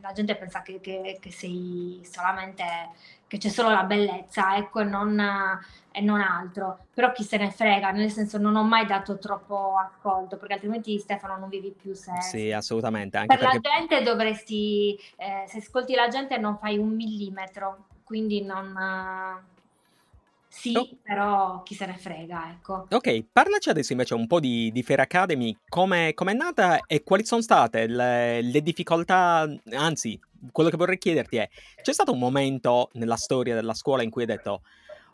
la 0.00 0.12
gente 0.12 0.36
pensa 0.36 0.62
che, 0.62 0.80
che, 0.80 1.18
che 1.20 1.30
sei 1.30 2.00
solamente 2.10 2.64
che 3.28 3.36
c'è 3.36 3.50
solo 3.50 3.70
la 3.70 3.84
bellezza, 3.84 4.56
ecco, 4.56 4.80
e 4.80 4.84
non, 4.84 5.20
e 5.92 6.00
non, 6.00 6.20
altro. 6.20 6.86
Però 6.94 7.12
chi 7.12 7.22
se 7.22 7.36
ne 7.36 7.50
frega, 7.50 7.90
nel 7.90 8.10
senso 8.10 8.38
non 8.38 8.56
ho 8.56 8.64
mai 8.64 8.86
dato 8.86 9.18
troppo 9.18 9.76
ascolto, 9.76 10.38
perché 10.38 10.54
altrimenti 10.54 10.98
Stefano 10.98 11.36
non 11.36 11.50
vivi 11.50 11.70
più 11.70 11.94
se... 11.94 12.12
Sì, 12.22 12.50
assolutamente. 12.50 13.18
Anche 13.18 13.36
per 13.36 13.50
perché... 13.50 13.68
la 13.68 13.76
gente 13.76 14.02
dovresti, 14.02 14.98
eh, 15.16 15.44
se 15.46 15.58
ascolti 15.58 15.94
la 15.94 16.08
gente 16.08 16.38
non 16.38 16.56
fai 16.56 16.78
un 16.78 16.88
millimetro, 16.88 17.84
quindi 18.02 18.42
non... 18.42 19.46
Sì, 20.50 20.74
oh. 20.74 20.88
però 21.02 21.62
chi 21.62 21.74
se 21.74 21.84
ne 21.84 21.96
frega, 21.98 22.50
ecco. 22.50 22.86
Ok, 22.90 23.26
parlaci 23.30 23.68
adesso 23.68 23.92
invece 23.92 24.14
un 24.14 24.26
po' 24.26 24.40
di, 24.40 24.72
di 24.72 24.82
Fair 24.82 25.00
Academy, 25.00 25.56
come 25.68 26.14
è 26.14 26.32
nata 26.32 26.80
e 26.86 27.04
quali 27.04 27.24
sono 27.26 27.42
state 27.42 27.86
le, 27.86 28.40
le 28.40 28.62
difficoltà, 28.62 29.46
anzi, 29.72 30.18
quello 30.52 30.70
che 30.70 30.76
vorrei 30.76 30.98
chiederti 30.98 31.36
è, 31.36 31.48
c'è 31.82 31.92
stato 31.92 32.12
un 32.12 32.18
momento 32.18 32.90
nella 32.94 33.16
storia 33.16 33.54
della 33.54 33.74
scuola 33.74 34.02
in 34.02 34.10
cui 34.10 34.22
hai 34.22 34.28
detto, 34.28 34.62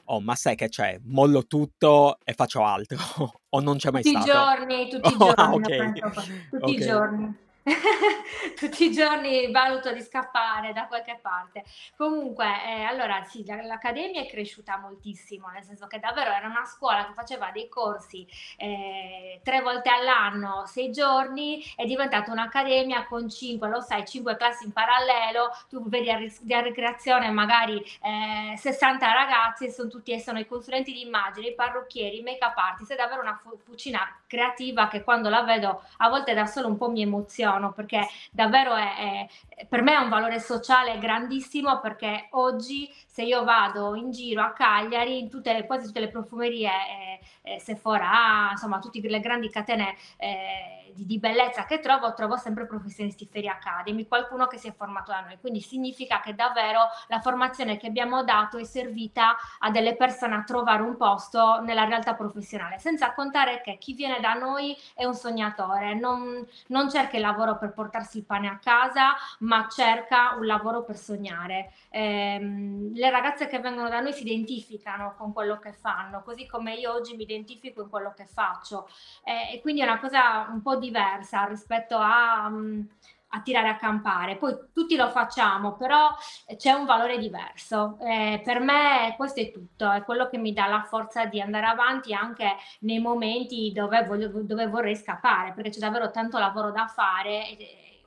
oh, 0.06 0.20
ma 0.20 0.34
sai 0.34 0.56
che 0.56 0.68
c'è, 0.68 0.98
mollo 1.04 1.46
tutto 1.46 2.18
e 2.24 2.32
faccio 2.34 2.64
altro, 2.64 2.98
o 3.48 3.60
non 3.60 3.76
c'è 3.76 3.90
mai 3.90 4.02
tutti 4.02 4.20
stato? 4.20 4.32
Giorni, 4.32 4.88
tutti 4.88 5.08
i 5.08 5.16
giorni, 5.18 5.42
oh, 5.42 5.54
okay. 5.54 5.92
tutti 5.92 6.56
okay. 6.56 6.74
i 6.74 6.78
giorni. 6.78 7.36
tutti 8.56 8.84
i 8.84 8.92
giorni 8.92 9.50
valuto 9.50 9.90
di 9.92 10.02
scappare 10.02 10.72
da 10.74 10.86
qualche 10.86 11.18
parte. 11.20 11.64
Comunque, 11.96 12.44
eh, 12.44 12.82
allora 12.82 13.22
sì, 13.24 13.44
l'accademia 13.46 14.20
è 14.20 14.26
cresciuta 14.26 14.76
moltissimo, 14.76 15.48
nel 15.48 15.64
senso 15.64 15.86
che 15.86 15.98
davvero 15.98 16.30
era 16.30 16.46
una 16.46 16.66
scuola 16.66 17.06
che 17.06 17.14
faceva 17.14 17.50
dei 17.52 17.68
corsi 17.68 18.26
eh, 18.58 19.40
tre 19.42 19.62
volte 19.62 19.88
all'anno, 19.88 20.66
sei 20.66 20.90
giorni, 20.90 21.64
è 21.74 21.86
diventata 21.86 22.30
un'accademia 22.30 23.06
con 23.06 23.30
cinque, 23.30 23.68
lo 23.68 23.80
sai, 23.80 24.04
cinque 24.04 24.36
classi 24.36 24.66
in 24.66 24.72
parallelo, 24.72 25.50
tu 25.70 25.88
vedi 25.88 26.10
a, 26.10 26.16
a 26.16 26.60
ricreazione 26.60 27.30
magari 27.30 27.82
eh, 28.02 28.56
60 28.56 29.12
ragazzi, 29.12 29.70
sono 29.70 29.88
tutti 29.88 30.12
sono 30.20 30.38
i 30.38 30.46
consulenti 30.46 30.92
di 30.92 31.00
immagini, 31.00 31.48
i 31.48 31.54
parrucchieri, 31.54 32.18
i 32.18 32.22
make-up 32.22 32.56
artist, 32.56 32.92
è 32.92 32.96
davvero 32.96 33.22
una 33.22 33.40
fucina 33.64 34.00
creativa 34.26 34.88
che 34.88 35.02
quando 35.02 35.28
la 35.30 35.42
vedo 35.42 35.82
a 35.98 36.08
volte 36.08 36.34
da 36.34 36.46
solo 36.46 36.68
un 36.68 36.76
po' 36.76 36.90
mi 36.90 37.02
emoziona 37.02 37.53
funzionano 37.54 37.72
perché 37.72 38.06
davvero 38.30 38.74
è, 38.74 39.28
è, 39.48 39.66
per 39.66 39.82
me 39.82 39.94
è 39.94 39.98
un 39.98 40.08
valore 40.08 40.40
sociale 40.40 40.98
grandissimo 40.98 41.80
perché 41.80 42.28
oggi 42.30 42.92
se 43.06 43.22
io 43.22 43.44
vado 43.44 43.94
in 43.94 44.10
giro 44.10 44.42
a 44.42 44.52
Cagliari, 44.52 45.20
in 45.20 45.30
tutte, 45.30 45.64
quasi 45.66 45.86
tutte 45.86 46.00
le 46.00 46.08
profumerie, 46.08 46.68
eh, 46.68 47.54
eh, 47.54 47.60
Sephora, 47.60 48.48
insomma 48.50 48.78
tutte 48.78 49.00
le 49.00 49.20
grandi 49.20 49.50
catene 49.50 49.96
eh, 50.16 50.92
di, 50.94 51.06
di, 51.06 51.18
bellezza 51.18 51.64
che 51.64 51.80
trovo, 51.80 52.14
trovo 52.14 52.36
sempre 52.36 52.66
professionisti 52.66 53.28
Fairy 53.30 53.48
Academy, 53.48 54.06
qualcuno 54.06 54.46
che 54.46 54.58
si 54.58 54.68
è 54.68 54.74
formato 54.74 55.10
da 55.10 55.20
noi. 55.20 55.38
Quindi 55.38 55.60
significa 55.60 56.20
che 56.20 56.34
davvero 56.34 56.86
la 57.08 57.20
formazione 57.20 57.76
che 57.76 57.86
abbiamo 57.86 58.24
dato 58.24 58.58
è 58.58 58.64
servita 58.64 59.36
a 59.58 59.70
delle 59.70 59.94
persone 59.94 60.34
a 60.34 60.42
trovare 60.42 60.82
un 60.82 60.96
posto 60.96 61.60
nella 61.60 61.84
realtà 61.84 62.14
professionale, 62.14 62.78
senza 62.78 63.12
contare 63.12 63.60
che 63.60 63.76
chi 63.78 63.94
viene 63.94 64.20
da 64.20 64.34
noi 64.34 64.76
è 64.94 65.04
un 65.04 65.14
sognatore, 65.14 65.94
non, 65.94 66.46
non 66.68 66.90
cerca 66.90 67.16
il 67.16 67.22
lavoro 67.22 67.43
per 67.52 67.72
portarsi 67.72 68.18
il 68.18 68.24
pane 68.24 68.48
a 68.48 68.58
casa, 68.58 69.14
ma 69.40 69.68
cerca 69.68 70.34
un 70.36 70.46
lavoro 70.46 70.82
per 70.84 70.96
sognare. 70.96 71.72
Eh, 71.90 72.90
le 72.92 73.10
ragazze 73.10 73.46
che 73.46 73.60
vengono 73.60 73.88
da 73.88 74.00
noi 74.00 74.12
si 74.12 74.22
identificano 74.22 75.14
con 75.16 75.32
quello 75.32 75.58
che 75.58 75.72
fanno, 75.72 76.22
così 76.22 76.46
come 76.46 76.74
io 76.74 76.92
oggi 76.92 77.14
mi 77.14 77.22
identifico 77.22 77.82
in 77.82 77.88
quello 77.88 78.12
che 78.16 78.26
faccio. 78.26 78.88
Eh, 79.24 79.54
e 79.54 79.60
quindi 79.60 79.82
è 79.82 79.84
una 79.84 80.00
cosa 80.00 80.48
un 80.50 80.62
po' 80.62 80.76
diversa 80.76 81.44
rispetto 81.44 81.96
a, 81.98 82.46
um, 82.48 82.86
a 83.34 83.40
tirare 83.40 83.68
a 83.68 83.76
campare. 83.76 84.36
Poi 84.36 84.54
tutti 84.72 84.96
lo 84.96 85.10
facciamo, 85.10 85.72
però 85.74 86.14
c'è 86.56 86.72
un 86.72 86.86
valore 86.86 87.18
diverso. 87.18 87.98
Eh, 88.00 88.40
per 88.44 88.60
me 88.60 89.14
questo 89.16 89.40
è 89.40 89.50
tutto, 89.50 89.90
è 89.90 90.02
quello 90.04 90.28
che 90.28 90.38
mi 90.38 90.52
dà 90.52 90.66
la 90.66 90.82
forza 90.82 91.24
di 91.26 91.40
andare 91.40 91.66
avanti 91.66 92.14
anche 92.14 92.56
nei 92.80 93.00
momenti 93.00 93.72
dove, 93.74 94.04
voglio, 94.04 94.28
dove 94.28 94.66
vorrei 94.68 94.96
scappare, 94.96 95.52
perché 95.52 95.70
c'è 95.70 95.80
davvero 95.80 96.10
tanto 96.10 96.38
lavoro 96.38 96.70
da 96.70 96.86
fare, 96.86 97.44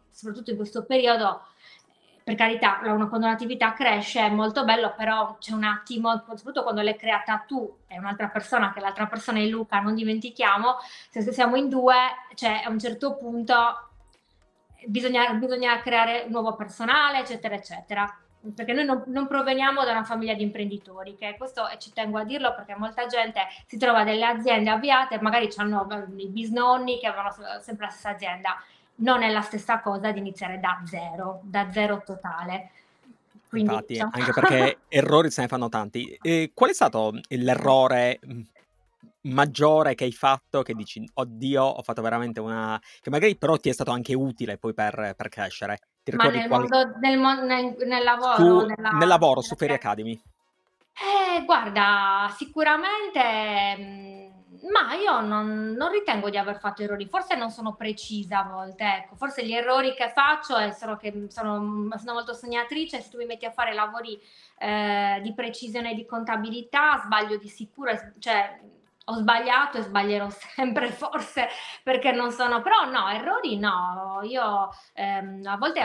soprattutto 0.10 0.52
in 0.52 0.56
questo 0.56 0.86
periodo 0.86 1.42
per 2.24 2.36
carità, 2.36 2.80
quando 2.80 3.08
un'attività 3.26 3.72
cresce 3.72 4.20
è 4.20 4.30
molto 4.30 4.66
bello, 4.66 4.94
però 4.98 5.38
c'è 5.40 5.54
un 5.54 5.64
attimo, 5.64 6.12
soprattutto 6.12 6.64
quando 6.64 6.82
l'hai 6.82 6.98
creata 6.98 7.46
tu 7.48 7.78
e 7.88 7.98
un'altra 7.98 8.28
persona, 8.28 8.74
che 8.74 8.82
l'altra 8.82 9.08
persona 9.08 9.40
è 9.40 9.46
Luca, 9.46 9.80
non 9.80 9.96
dimentichiamo, 9.96 10.76
se 11.10 11.22
siamo 11.32 11.56
in 11.56 11.70
due, 11.70 11.96
cioè 12.36 12.64
a 12.66 12.70
un 12.70 12.80
certo 12.80 13.16
punto 13.16 13.56
bisogna, 14.88 15.32
bisogna 15.34 15.80
creare 15.82 16.26
nuovo 16.30 16.56
personale, 16.56 17.20
eccetera, 17.20 17.56
eccetera. 17.56 18.20
Perché 18.56 18.72
noi 18.72 18.86
non, 18.86 19.04
non, 19.08 19.28
proveniamo 19.28 19.84
da 19.84 19.92
una 19.92 20.04
famiglia 20.04 20.34
di 20.34 20.44
imprenditori, 20.44 21.16
che 21.16 21.36
questo 21.38 21.68
e 21.68 21.78
ci 21.80 21.92
tengo 21.92 22.18
a 22.18 22.24
dirlo 22.24 22.54
perché 22.56 22.76
molta 22.76 23.06
gente 23.08 23.42
si 23.66 23.78
trova 23.78 24.04
delle 24.04 24.26
aziende 24.26 24.70
avviate, 24.70 25.20
magari 25.20 25.50
hanno 25.58 25.88
i 26.16 26.28
bisnonni 26.28 27.00
che 27.00 27.08
avevano 27.08 27.34
sempre 27.62 27.88
la 27.88 27.92
stessa 27.92 28.10
azienda 28.10 28.56
non 28.98 29.22
è 29.22 29.32
la 29.32 29.42
stessa 29.42 29.80
cosa 29.80 30.12
di 30.12 30.20
iniziare 30.20 30.60
da 30.60 30.82
zero, 30.86 31.42
da 31.44 31.70
zero 31.72 32.02
totale. 32.06 32.72
Quindi, 33.50 33.72
Infatti, 33.72 33.94
diciamo... 33.94 34.12
anche 34.14 34.32
perché 34.34 34.78
errori 34.90 35.30
se 35.30 35.42
ne 35.42 35.48
fanno 35.48 35.70
tanti. 35.70 36.18
E 36.22 36.52
qual 36.54 36.70
è 36.70 36.74
stato 36.74 37.14
l'errore 37.30 38.20
maggiore 39.22 39.96
che 39.96 40.06
hai 40.06 40.12
fatto 40.12 40.62
che 40.62 40.74
dici, 40.74 41.04
oddio, 41.14 41.64
ho 41.64 41.82
fatto 41.82 42.02
veramente 42.02 42.40
una... 42.40 42.80
che 43.02 43.10
magari 43.10 43.36
però 43.38 43.58
ti 43.58 43.70
è 43.70 43.74
stato 43.74 43.92
anche 43.92 44.14
utile 44.14 44.58
poi 44.58 44.74
per, 44.74 45.14
per 45.16 45.30
crescere? 45.30 45.80
Ti 46.04 46.16
Ma 46.16 46.30
nel, 46.30 46.48
quali... 46.48 46.68
mondo, 46.68 46.98
nel, 47.00 47.20
nel, 47.20 47.76
nel 47.88 48.04
lavoro? 48.04 48.36
Su, 48.36 48.66
nella... 48.66 48.90
Nel 48.90 49.08
lavoro, 49.08 49.42
su 49.42 49.56
Ferry 49.56 49.74
Academy. 49.74 50.14
Eh, 50.14 51.44
guarda, 51.46 52.34
sicuramente 52.36 54.28
ma 54.72 54.96
io 54.96 55.22
non, 55.22 55.76
non, 55.78 55.92
ritengo 55.92 56.30
di 56.30 56.38
aver 56.38 56.60
fatto 56.60 56.82
errori, 56.82 57.06
forse 57.08 57.36
non 57.36 57.52
sono 57.52 57.76
precisa 57.76 58.40
a 58.40 58.50
volte, 58.50 58.84
ecco, 58.84 59.16
forse 59.16 59.46
gli 59.46 59.54
errori 59.54 59.94
che 59.94 60.10
faccio 60.10 60.56
è 60.56 60.72
solo 60.72 60.98
che 60.98 61.28
sono, 61.30 61.88
sono 61.98 62.14
molto 62.14 62.34
sognatrice, 62.34 63.02
se 63.02 63.10
tu 63.10 63.18
mi 63.18 63.26
metti 63.26 63.46
a 63.46 63.52
fare 63.52 63.74
lavori 63.74 64.20
eh, 64.58 65.20
di 65.22 65.34
precisione 65.34 65.92
e 65.92 65.96
di 65.96 66.06
contabilità, 66.06 67.02
sbaglio 67.04 67.38
di 67.38 67.48
sicuro, 67.48 67.92
cioè 68.20 68.60
ho 69.10 69.16
sbagliato 69.16 69.78
e 69.78 69.84
sbaglierò 69.84 70.28
sempre 70.56 70.92
forse 70.92 71.48
perché 71.84 72.12
non 72.12 72.32
sono, 72.32 72.62
però 72.62 72.90
no, 72.90 73.08
errori 73.10 73.58
no, 73.58 74.20
io 74.24 74.70
ehm, 74.94 75.46
a 75.46 75.58
volte 75.58 75.82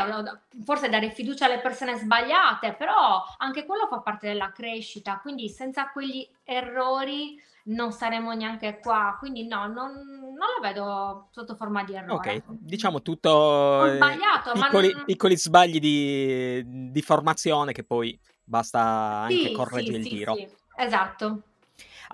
forse 0.64 0.88
dare 0.88 1.11
fiducia 1.11 1.47
alle 1.47 1.61
persone 1.61 1.97
sbagliate, 1.97 2.75
però 2.75 3.25
anche 3.38 3.64
quello 3.64 3.87
fa 3.87 4.00
parte 4.00 4.29
della 4.29 4.50
crescita, 4.52 5.19
quindi 5.21 5.49
senza 5.49 5.91
quegli 5.91 6.29
errori 6.45 7.41
non 7.64 7.93
saremo 7.93 8.33
neanche 8.33 8.81
qua, 8.81 9.17
quindi 9.21 9.47
no, 9.47 9.69
non, 9.69 9.93
non 9.93 10.49
lo 10.57 10.61
vedo 10.61 11.29
sotto 11.31 11.55
forma 11.55 11.85
di 11.85 11.95
errore. 11.95 12.43
Ok, 12.45 12.57
diciamo 12.59 13.02
tutto 13.02 13.87
eh, 13.87 13.95
sbagliato, 13.97 14.52
piccoli, 14.52 14.93
non... 14.93 15.05
piccoli 15.05 15.37
sbagli 15.37 15.79
di, 15.79 16.91
di, 16.91 17.02
formazione 17.02 17.73
che 17.73 17.85
poi 17.85 18.19
basta 18.43 18.81
anche 18.81 19.47
sì, 19.47 19.52
correggere 19.52 20.02
sì, 20.02 20.09
il 20.09 20.09
tiro. 20.09 20.35
Sì, 20.35 20.49
esatto. 20.76 21.43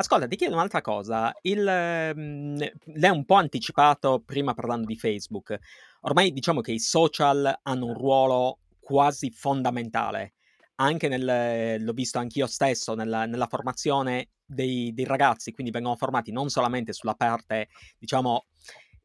Ascolta, 0.01 0.29
ti 0.29 0.37
chiedo 0.37 0.55
un'altra 0.55 0.81
cosa. 0.81 1.35
Il, 1.43 1.61
lei 1.65 2.71
ha 3.03 3.13
un 3.13 3.25
po' 3.25 3.35
anticipato 3.35 4.23
prima 4.25 4.55
parlando 4.55 4.87
di 4.87 4.97
Facebook. 4.97 5.59
Ormai 6.03 6.33
diciamo 6.33 6.61
che 6.61 6.71
i 6.71 6.79
social 6.79 7.59
hanno 7.65 7.87
un 7.87 7.95
ruolo 7.95 8.59
quasi 8.79 9.33
fondamentale. 9.33 10.35
Anche 10.77 11.09
nel, 11.09 11.83
l'ho 11.83 11.93
visto 11.93 12.21
anch'io 12.21 12.47
stesso 12.47 12.95
nella, 12.95 13.27
nella 13.27 13.49
formazione 13.49 14.29
dei, 14.47 14.93
dei, 14.95 15.05
ragazzi, 15.05 15.51
quindi 15.51 15.73
vengono 15.73 15.97
formati 15.97 16.31
non 16.31 16.49
solamente 16.49 16.93
sulla 16.93 17.15
parte, 17.15 17.67
diciamo, 17.99 18.47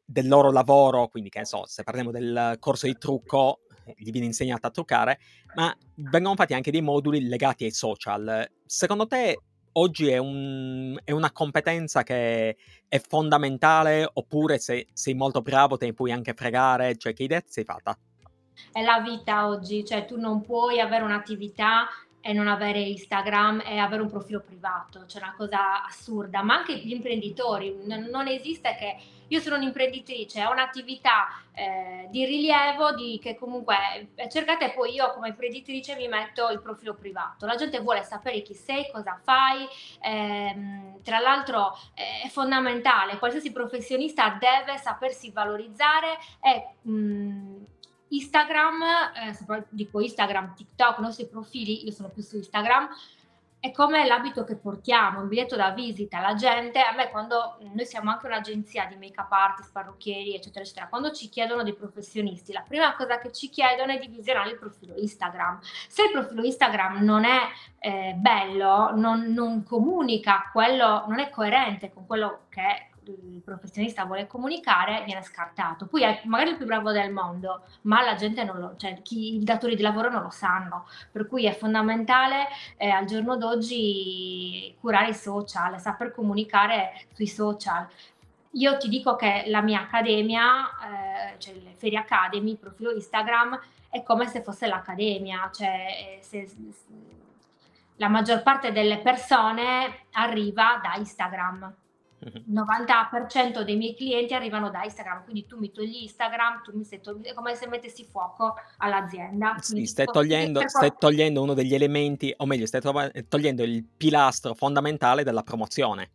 del 0.04 0.28
loro 0.28 0.52
lavoro, 0.52 1.08
quindi 1.08 1.28
che 1.28 1.40
ne 1.40 1.44
so, 1.44 1.66
se 1.66 1.82
parliamo 1.82 2.12
del 2.12 2.54
corso 2.60 2.86
di 2.86 2.96
trucco, 2.96 3.62
gli 3.96 4.12
viene 4.12 4.28
insegnato 4.28 4.68
a 4.68 4.70
truccare, 4.70 5.18
ma 5.56 5.76
vengono 5.96 6.36
fatti 6.36 6.54
anche 6.54 6.70
dei 6.70 6.82
moduli 6.82 7.26
legati 7.26 7.64
ai 7.64 7.72
social. 7.72 8.48
Secondo 8.64 9.08
te 9.08 9.40
oggi 9.74 10.08
è, 10.08 10.18
un, 10.18 10.98
è, 11.04 11.12
una 11.12 11.32
competenza 11.32 12.02
che 12.02 12.56
è 12.88 12.98
fondamentale 12.98 14.08
oppure 14.12 14.58
se 14.58 14.88
sei 14.92 15.14
molto 15.14 15.40
bravo 15.42 15.76
te 15.76 15.86
ne 15.86 15.92
puoi 15.92 16.12
anche 16.12 16.34
fregare? 16.34 16.96
Cioè, 16.96 17.12
che 17.12 17.22
idea 17.22 17.42
sei 17.46 17.64
fatta? 17.64 17.96
È 18.72 18.82
la 18.82 19.00
vita 19.00 19.48
oggi, 19.48 19.84
cioè 19.84 20.04
tu 20.04 20.18
non 20.18 20.40
puoi 20.40 20.80
avere 20.80 21.04
un'attività 21.04 21.86
e 22.26 22.32
non 22.32 22.48
avere 22.48 22.80
Instagram 22.80 23.64
e 23.66 23.76
avere 23.76 24.00
un 24.00 24.08
profilo 24.08 24.40
privato, 24.40 25.04
cioè 25.04 25.20
una 25.20 25.34
cosa 25.36 25.84
assurda, 25.84 26.42
ma 26.42 26.54
anche 26.54 26.74
gli 26.74 26.90
imprenditori, 26.90 27.76
non, 27.84 28.04
non 28.04 28.28
esiste 28.28 28.74
che 28.78 28.96
io 29.28 29.40
sono 29.40 29.56
un'imprenditrice, 29.56 30.42
ho 30.42 30.50
un'attività 30.50 31.26
eh, 31.52 32.06
di 32.08 32.24
rilievo 32.24 32.94
di, 32.94 33.18
che 33.20 33.36
comunque 33.36 34.08
eh, 34.14 34.28
cercate 34.30 34.72
poi 34.72 34.94
io 34.94 35.12
come 35.12 35.28
imprenditrice 35.28 35.96
mi 35.96 36.08
metto 36.08 36.48
il 36.48 36.62
profilo 36.62 36.94
privato, 36.94 37.44
la 37.44 37.56
gente 37.56 37.78
vuole 37.80 38.02
sapere 38.02 38.40
chi 38.40 38.54
sei, 38.54 38.90
cosa 38.90 39.20
fai, 39.22 39.66
ehm, 40.00 41.02
tra 41.02 41.18
l'altro 41.18 41.76
eh, 41.92 42.24
è 42.24 42.28
fondamentale, 42.30 43.18
qualsiasi 43.18 43.52
professionista 43.52 44.38
deve 44.40 44.78
sapersi 44.78 45.30
valorizzare 45.30 46.16
e 46.40 46.88
mh, 46.88 47.64
Instagram, 48.16 48.82
eh, 49.26 49.64
dico 49.70 50.00
Instagram, 50.00 50.54
TikTok, 50.54 50.98
i 50.98 51.02
nostri 51.02 51.26
profili, 51.26 51.84
io 51.84 51.92
sono 51.92 52.08
più 52.08 52.22
su 52.22 52.36
Instagram, 52.36 52.88
è 53.64 53.70
come 53.70 54.06
l'abito 54.06 54.44
che 54.44 54.56
portiamo, 54.56 55.22
un 55.22 55.28
biglietto 55.28 55.56
da 55.56 55.70
visita. 55.70 56.20
La 56.20 56.34
gente, 56.34 56.80
a 56.80 56.94
me 56.94 57.08
quando 57.08 57.56
noi 57.72 57.86
siamo 57.86 58.10
anche 58.10 58.26
un'agenzia 58.26 58.84
di 58.84 58.96
make-up 58.96 59.32
artist, 59.32 59.72
parrucchieri, 59.72 60.34
eccetera, 60.34 60.62
eccetera, 60.62 60.86
quando 60.86 61.10
ci 61.12 61.30
chiedono 61.30 61.62
dei 61.62 61.74
professionisti, 61.74 62.52
la 62.52 62.60
prima 62.60 62.94
cosa 62.94 63.18
che 63.18 63.32
ci 63.32 63.48
chiedono 63.48 63.92
è 63.92 63.98
di 63.98 64.08
visionare 64.08 64.50
il 64.50 64.58
profilo 64.58 64.94
Instagram. 64.96 65.60
Se 65.88 66.04
il 66.04 66.10
profilo 66.10 66.42
Instagram 66.42 67.02
non 67.02 67.24
è 67.24 67.40
eh, 67.78 68.12
bello, 68.18 68.94
non, 68.94 69.32
non 69.32 69.62
comunica 69.62 70.50
quello, 70.52 71.06
non 71.08 71.18
è 71.18 71.30
coerente 71.30 71.90
con 71.90 72.06
quello 72.06 72.40
che 72.50 72.88
il 73.06 73.42
professionista 73.44 74.04
vuole 74.04 74.26
comunicare 74.26 75.02
viene 75.04 75.22
scartato. 75.22 75.86
Poi 75.86 76.02
è 76.02 76.22
magari 76.24 76.50
il 76.50 76.56
più 76.56 76.66
bravo 76.66 76.92
del 76.92 77.12
mondo, 77.12 77.62
ma 77.82 78.02
la 78.02 78.14
gente 78.14 78.44
non 78.44 78.58
lo, 78.58 78.74
cioè 78.76 79.00
chi, 79.02 79.36
i 79.36 79.44
datori 79.44 79.76
di 79.76 79.82
lavoro 79.82 80.10
non 80.10 80.22
lo 80.22 80.30
sanno, 80.30 80.86
per 81.10 81.26
cui 81.26 81.46
è 81.46 81.54
fondamentale 81.54 82.46
eh, 82.76 82.88
al 82.88 83.04
giorno 83.06 83.36
d'oggi 83.36 84.74
curare 84.80 85.10
i 85.10 85.14
social, 85.14 85.80
saper 85.80 86.12
comunicare 86.12 87.06
sui 87.12 87.26
social. 87.26 87.86
Io 88.52 88.76
ti 88.76 88.88
dico 88.88 89.16
che 89.16 89.44
la 89.48 89.62
mia 89.62 89.80
accademia, 89.80 90.68
eh, 91.32 91.38
cioè 91.38 91.54
le 91.54 91.74
Ferie 91.76 91.98
Academy, 91.98 92.52
il 92.52 92.58
profilo 92.58 92.92
Instagram, 92.92 93.60
è 93.90 94.02
come 94.02 94.26
se 94.26 94.42
fosse 94.42 94.66
l'accademia, 94.66 95.50
cioè 95.52 96.18
eh, 96.18 96.22
se, 96.22 96.48
la 97.96 98.08
maggior 98.08 98.42
parte 98.42 98.72
delle 98.72 98.98
persone 98.98 100.06
arriva 100.12 100.80
da 100.82 100.94
Instagram 100.96 101.74
il 102.34 102.44
90% 102.52 103.62
dei 103.62 103.76
miei 103.76 103.94
clienti 103.94 104.34
arrivano 104.34 104.70
da 104.70 104.84
Instagram, 104.84 105.24
quindi 105.24 105.46
tu 105.46 105.58
mi 105.58 105.70
togli 105.70 106.02
Instagram, 106.02 106.62
tu 106.62 106.76
mi 106.76 106.84
stai 106.84 107.00
togli- 107.00 107.26
è 107.26 107.34
come 107.34 107.54
se 107.54 107.68
mettessi 107.68 108.04
fuoco 108.04 108.54
all'azienda. 108.78 109.56
Sì, 109.60 109.84
stai 109.86 110.06
togliendo, 110.06 110.66
stai 110.66 110.92
togliendo, 110.98 111.42
uno 111.42 111.54
degli 111.54 111.74
elementi, 111.74 112.32
o 112.36 112.46
meglio, 112.46 112.66
stai 112.66 112.80
togliendo 113.28 113.62
il 113.62 113.84
pilastro 113.84 114.54
fondamentale 114.54 115.24
della 115.24 115.42
promozione. 115.42 116.10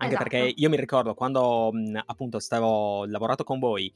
Anche 0.00 0.14
esatto. 0.14 0.28
perché 0.30 0.52
io 0.54 0.68
mi 0.68 0.76
ricordo 0.76 1.12
quando 1.14 1.72
appunto 2.06 2.38
stavo 2.38 3.04
lavorato 3.06 3.42
con 3.42 3.58
voi 3.58 3.92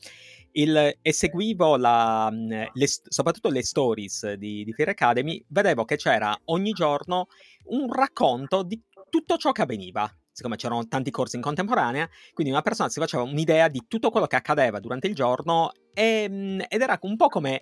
il, 0.53 0.97
e 1.01 1.13
seguivo 1.13 1.77
la, 1.77 2.29
le, 2.29 2.87
soprattutto 2.87 3.51
le 3.51 3.63
stories 3.63 4.33
di, 4.33 4.65
di 4.65 4.73
Fear 4.73 4.89
Academy, 4.91 5.43
vedevo 5.47 5.85
che 5.85 5.95
c'era 5.95 6.37
ogni 6.47 6.73
giorno 6.73 7.29
un 7.67 7.93
racconto 7.93 8.65
di 8.65 8.83
tutto 9.09 9.37
ciò 9.37 9.53
che 9.53 9.63
avveniva 9.63 10.13
siccome 10.33 10.57
c'erano 10.57 10.87
tanti 10.89 11.11
corsi 11.11 11.37
in 11.37 11.43
contemporanea, 11.43 12.09
quindi 12.33 12.53
una 12.53 12.63
persona 12.63 12.89
si 12.89 12.99
faceva 12.99 13.23
un'idea 13.23 13.69
di 13.69 13.85
tutto 13.87 14.11
quello 14.11 14.27
che 14.27 14.37
accadeva 14.37 14.81
durante 14.81 15.07
il 15.07 15.15
giorno 15.15 15.73
e, 15.93 16.25
ehm, 16.25 16.65
ed 16.69 16.81
era 16.81 16.99
un 17.03 17.17
po' 17.17 17.29
come 17.29 17.61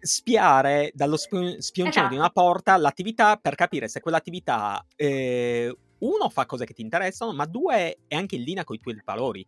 spiare 0.00 0.90
dallo 0.94 1.16
spioncino 1.16 1.88
esatto. 1.88 2.08
di 2.08 2.16
una 2.16 2.30
porta 2.30 2.76
l'attività 2.76 3.36
per 3.36 3.54
capire 3.54 3.88
se 3.88 4.00
quell'attività, 4.00 4.84
eh, 4.96 5.74
uno, 5.98 6.28
fa 6.28 6.46
cose 6.46 6.64
che 6.64 6.74
ti 6.74 6.82
interessano, 6.82 7.32
ma 7.32 7.46
due, 7.46 7.98
è 8.06 8.14
anche 8.14 8.36
in 8.36 8.42
linea 8.42 8.64
con 8.64 8.76
i 8.76 8.80
tuoi 8.80 9.00
valori. 9.04 9.46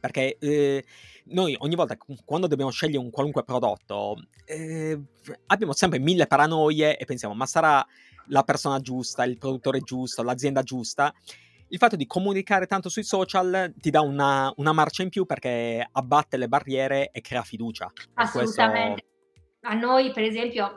Perché 0.00 0.36
eh, 0.38 0.84
noi 1.30 1.56
ogni 1.58 1.74
volta 1.74 1.96
quando 2.24 2.46
dobbiamo 2.46 2.70
scegliere 2.70 3.02
un 3.02 3.10
qualunque 3.10 3.42
prodotto 3.42 4.16
eh, 4.44 4.96
abbiamo 5.46 5.72
sempre 5.72 5.98
mille 5.98 6.28
paranoie 6.28 6.96
e 6.96 7.04
pensiamo 7.04 7.34
ma 7.34 7.46
sarà 7.46 7.84
la 8.28 8.44
persona 8.44 8.78
giusta, 8.78 9.24
il 9.24 9.38
produttore 9.38 9.80
giusto, 9.80 10.22
l'azienda 10.22 10.62
giusta 10.62 11.12
il 11.68 11.78
fatto 11.78 11.96
di 11.96 12.06
comunicare 12.06 12.66
tanto 12.66 12.88
sui 12.88 13.04
social 13.04 13.72
ti 13.76 13.90
dà 13.90 14.00
una, 14.00 14.52
una 14.56 14.72
marcia 14.72 15.02
in 15.02 15.08
più 15.08 15.26
perché 15.26 15.86
abbatte 15.90 16.36
le 16.36 16.48
barriere 16.48 17.10
e 17.10 17.20
crea 17.20 17.42
fiducia. 17.42 17.90
Assolutamente. 18.14 19.04
a 19.62 19.74
noi, 19.74 20.12
per 20.12 20.22
esempio, 20.22 20.72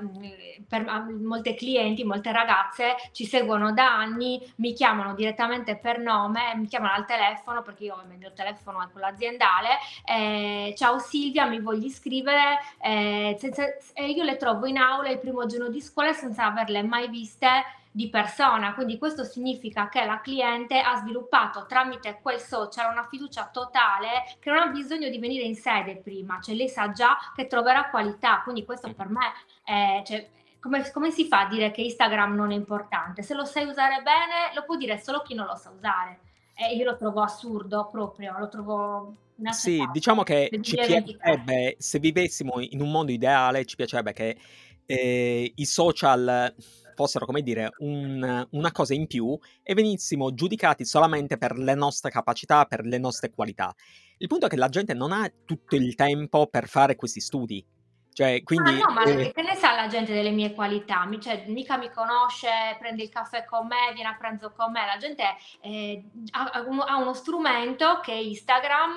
per 0.67 0.85
molte 1.21 1.53
clienti, 1.53 2.03
molte 2.03 2.31
ragazze 2.31 2.95
ci 3.11 3.25
seguono 3.25 3.71
da 3.71 3.95
anni, 3.95 4.41
mi 4.57 4.73
chiamano 4.73 5.13
direttamente 5.13 5.77
per 5.77 5.99
nome, 5.99 6.55
mi 6.55 6.67
chiamano 6.67 6.93
al 6.93 7.05
telefono 7.05 7.61
perché 7.61 7.85
io 7.85 7.93
ovviamente 7.93 8.27
il 8.27 8.33
telefono 8.33 8.81
è 8.83 8.89
quello 8.91 9.07
aziendale. 9.07 9.77
Eh, 10.03 10.73
Ciao 10.75 10.99
Silvia, 10.99 11.45
mi 11.45 11.61
voglio 11.61 11.85
iscrivere. 11.85 12.57
Eh, 12.81 13.37
senza, 13.39 13.65
io 13.95 14.23
le 14.23 14.35
trovo 14.37 14.65
in 14.65 14.77
aula 14.77 15.09
il 15.09 15.19
primo 15.19 15.45
giorno 15.45 15.69
di 15.69 15.79
scuola 15.79 16.11
senza 16.11 16.45
averle 16.45 16.83
mai 16.83 17.07
viste 17.07 17.47
di 17.91 18.09
persona, 18.09 18.73
quindi 18.73 18.97
questo 18.97 19.25
significa 19.25 19.89
che 19.89 20.05
la 20.05 20.21
cliente 20.21 20.79
ha 20.79 20.95
sviluppato 20.97 21.65
tramite 21.67 22.19
quel 22.21 22.39
social 22.39 22.91
una 22.91 23.05
fiducia 23.09 23.49
totale 23.51 24.37
che 24.39 24.49
non 24.49 24.59
ha 24.59 24.67
bisogno 24.67 25.09
di 25.09 25.19
venire 25.19 25.43
in 25.43 25.55
sede 25.55 25.97
prima, 25.97 26.39
cioè 26.41 26.55
lei 26.55 26.69
sa 26.69 26.91
già 26.91 27.17
che 27.35 27.47
troverà 27.47 27.89
qualità, 27.89 28.41
quindi 28.43 28.65
questo 28.65 28.93
per 28.93 29.09
me 29.09 29.33
è... 29.63 30.01
Cioè, 30.05 30.29
come, 30.61 30.91
come, 30.91 31.09
si 31.09 31.25
fa 31.25 31.47
a 31.47 31.47
dire 31.47 31.71
che 31.71 31.81
Instagram 31.81 32.35
non 32.35 32.51
è 32.51 32.55
importante? 32.55 33.23
Se 33.23 33.33
lo 33.33 33.45
sai 33.45 33.65
usare 33.65 34.03
bene, 34.03 34.53
lo 34.53 34.63
può 34.63 34.75
dire 34.75 34.99
solo 34.99 35.23
chi 35.23 35.33
non 35.33 35.47
lo 35.47 35.55
sa 35.55 35.71
usare. 35.71 36.19
E 36.53 36.75
io 36.75 36.85
lo 36.85 36.95
trovo 36.97 37.23
assurdo 37.23 37.89
proprio, 37.91 38.37
lo 38.37 38.47
trovo 38.47 39.15
sì, 39.49 39.83
diciamo 39.91 40.21
che 40.21 40.51
ci 40.61 40.75
piacerebbe, 40.75 41.75
se 41.79 41.97
vivessimo 41.97 42.59
in 42.59 42.79
un 42.79 42.91
mondo 42.91 43.11
ideale, 43.11 43.65
ci 43.65 43.75
piacerebbe 43.75 44.13
che 44.13 44.37
eh, 44.85 45.51
i 45.55 45.65
social 45.65 46.53
fossero, 46.95 47.25
come 47.25 47.41
dire, 47.41 47.71
un, 47.79 48.47
una 48.51 48.71
cosa 48.71 48.93
in 48.93 49.07
più 49.07 49.37
e 49.63 49.73
venissimo 49.73 50.33
giudicati 50.33 50.85
solamente 50.85 51.37
per 51.37 51.57
le 51.57 51.75
nostre 51.75 52.11
capacità, 52.11 52.65
per 52.65 52.85
le 52.85 52.97
nostre 52.97 53.31
qualità. 53.31 53.73
Il 54.17 54.27
punto 54.27 54.45
è 54.45 54.49
che 54.49 54.55
la 54.55 54.69
gente 54.69 54.93
non 54.93 55.11
ha 55.11 55.31
tutto 55.45 55.75
il 55.75 55.95
tempo 55.95 56.47
per 56.47 56.67
fare 56.67 56.95
questi 56.95 57.19
studi. 57.19 57.65
Cioè, 58.13 58.43
quindi, 58.43 58.71
ah, 58.71 58.87
no, 58.87 58.93
ma 58.93 59.03
eh... 59.03 59.31
che 59.31 59.41
ne 59.41 59.55
sa 59.55 59.73
la 59.73 59.87
gente 59.87 60.13
delle 60.13 60.31
mie 60.31 60.53
qualità? 60.53 61.05
Mi, 61.05 61.19
cioè, 61.19 61.45
mica 61.47 61.77
mi 61.77 61.89
conosce, 61.89 62.49
prende 62.77 63.03
il 63.03 63.09
caffè 63.09 63.45
con 63.45 63.67
me, 63.67 63.93
viene 63.93 64.09
a 64.09 64.17
pranzo 64.17 64.51
con 64.51 64.71
me. 64.71 64.85
La 64.85 64.97
gente 64.97 65.23
eh, 65.61 66.03
ha, 66.31 66.63
uno, 66.67 66.83
ha, 66.83 66.97
uno, 66.97 67.13
strumento 67.13 67.99
che 68.01 68.11
è 68.11 68.17
Instagram 68.17 68.95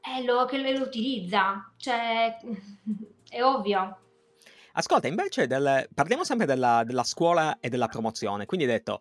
e 0.00 0.22
lo, 0.22 0.44
che 0.44 0.58
lo 0.58 0.82
utilizza. 0.82 1.72
Cioè, 1.76 2.36
è 3.28 3.42
ovvio. 3.42 3.98
Ascolta, 4.76 5.06
invece 5.06 5.46
del... 5.46 5.88
parliamo 5.94 6.24
sempre 6.24 6.46
della, 6.46 6.82
della, 6.84 7.04
scuola 7.04 7.58
e 7.60 7.68
della 7.68 7.88
promozione. 7.88 8.44
Quindi 8.44 8.66
hai 8.66 8.72
detto, 8.72 9.00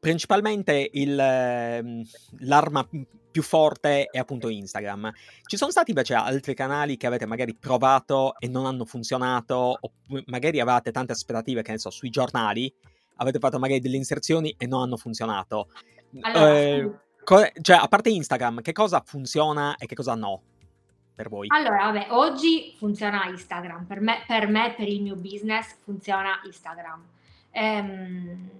principalmente 0.00 0.90
il, 0.92 1.18
ehm, 1.18 2.02
l'arma 2.40 2.88
più 3.30 3.42
forte 3.42 4.06
è 4.06 4.18
appunto 4.18 4.48
Instagram. 4.48 5.12
Ci 5.46 5.56
sono 5.56 5.70
stati 5.70 5.90
invece 5.90 6.14
altri 6.14 6.54
canali 6.54 6.96
che 6.96 7.06
avete 7.06 7.26
magari 7.26 7.54
provato 7.54 8.34
e 8.38 8.48
non 8.48 8.66
hanno 8.66 8.84
funzionato, 8.84 9.78
o 9.80 9.92
magari 10.26 10.60
avevate 10.60 10.90
tante 10.90 11.12
aspettative, 11.12 11.62
che 11.62 11.70
ne 11.70 11.78
so, 11.78 11.90
sui 11.90 12.10
giornali, 12.10 12.72
avete 13.16 13.38
fatto 13.38 13.60
magari 13.60 13.80
delle 13.80 13.96
inserzioni 13.96 14.54
e 14.58 14.66
non 14.66 14.82
hanno 14.82 14.96
funzionato. 14.96 15.68
Allora, 16.20 16.58
eh, 16.58 16.90
co- 17.22 17.50
cioè, 17.60 17.76
a 17.76 17.86
parte 17.86 18.10
Instagram, 18.10 18.60
che 18.60 18.72
cosa 18.72 19.02
funziona 19.04 19.76
e 19.76 19.86
che 19.86 19.94
cosa 19.94 20.14
no? 20.14 20.42
Per 21.22 21.28
voi? 21.28 21.46
Allora, 21.48 21.90
vabbè, 21.90 22.06
oggi 22.10 22.74
funziona 22.76 23.26
Instagram, 23.26 23.84
per 23.84 24.00
me, 24.00 24.24
per, 24.26 24.48
me, 24.48 24.74
per 24.76 24.88
il 24.88 25.02
mio 25.02 25.14
business 25.14 25.76
funziona 25.84 26.40
Instagram. 26.44 27.04
Ehm, 27.52 28.50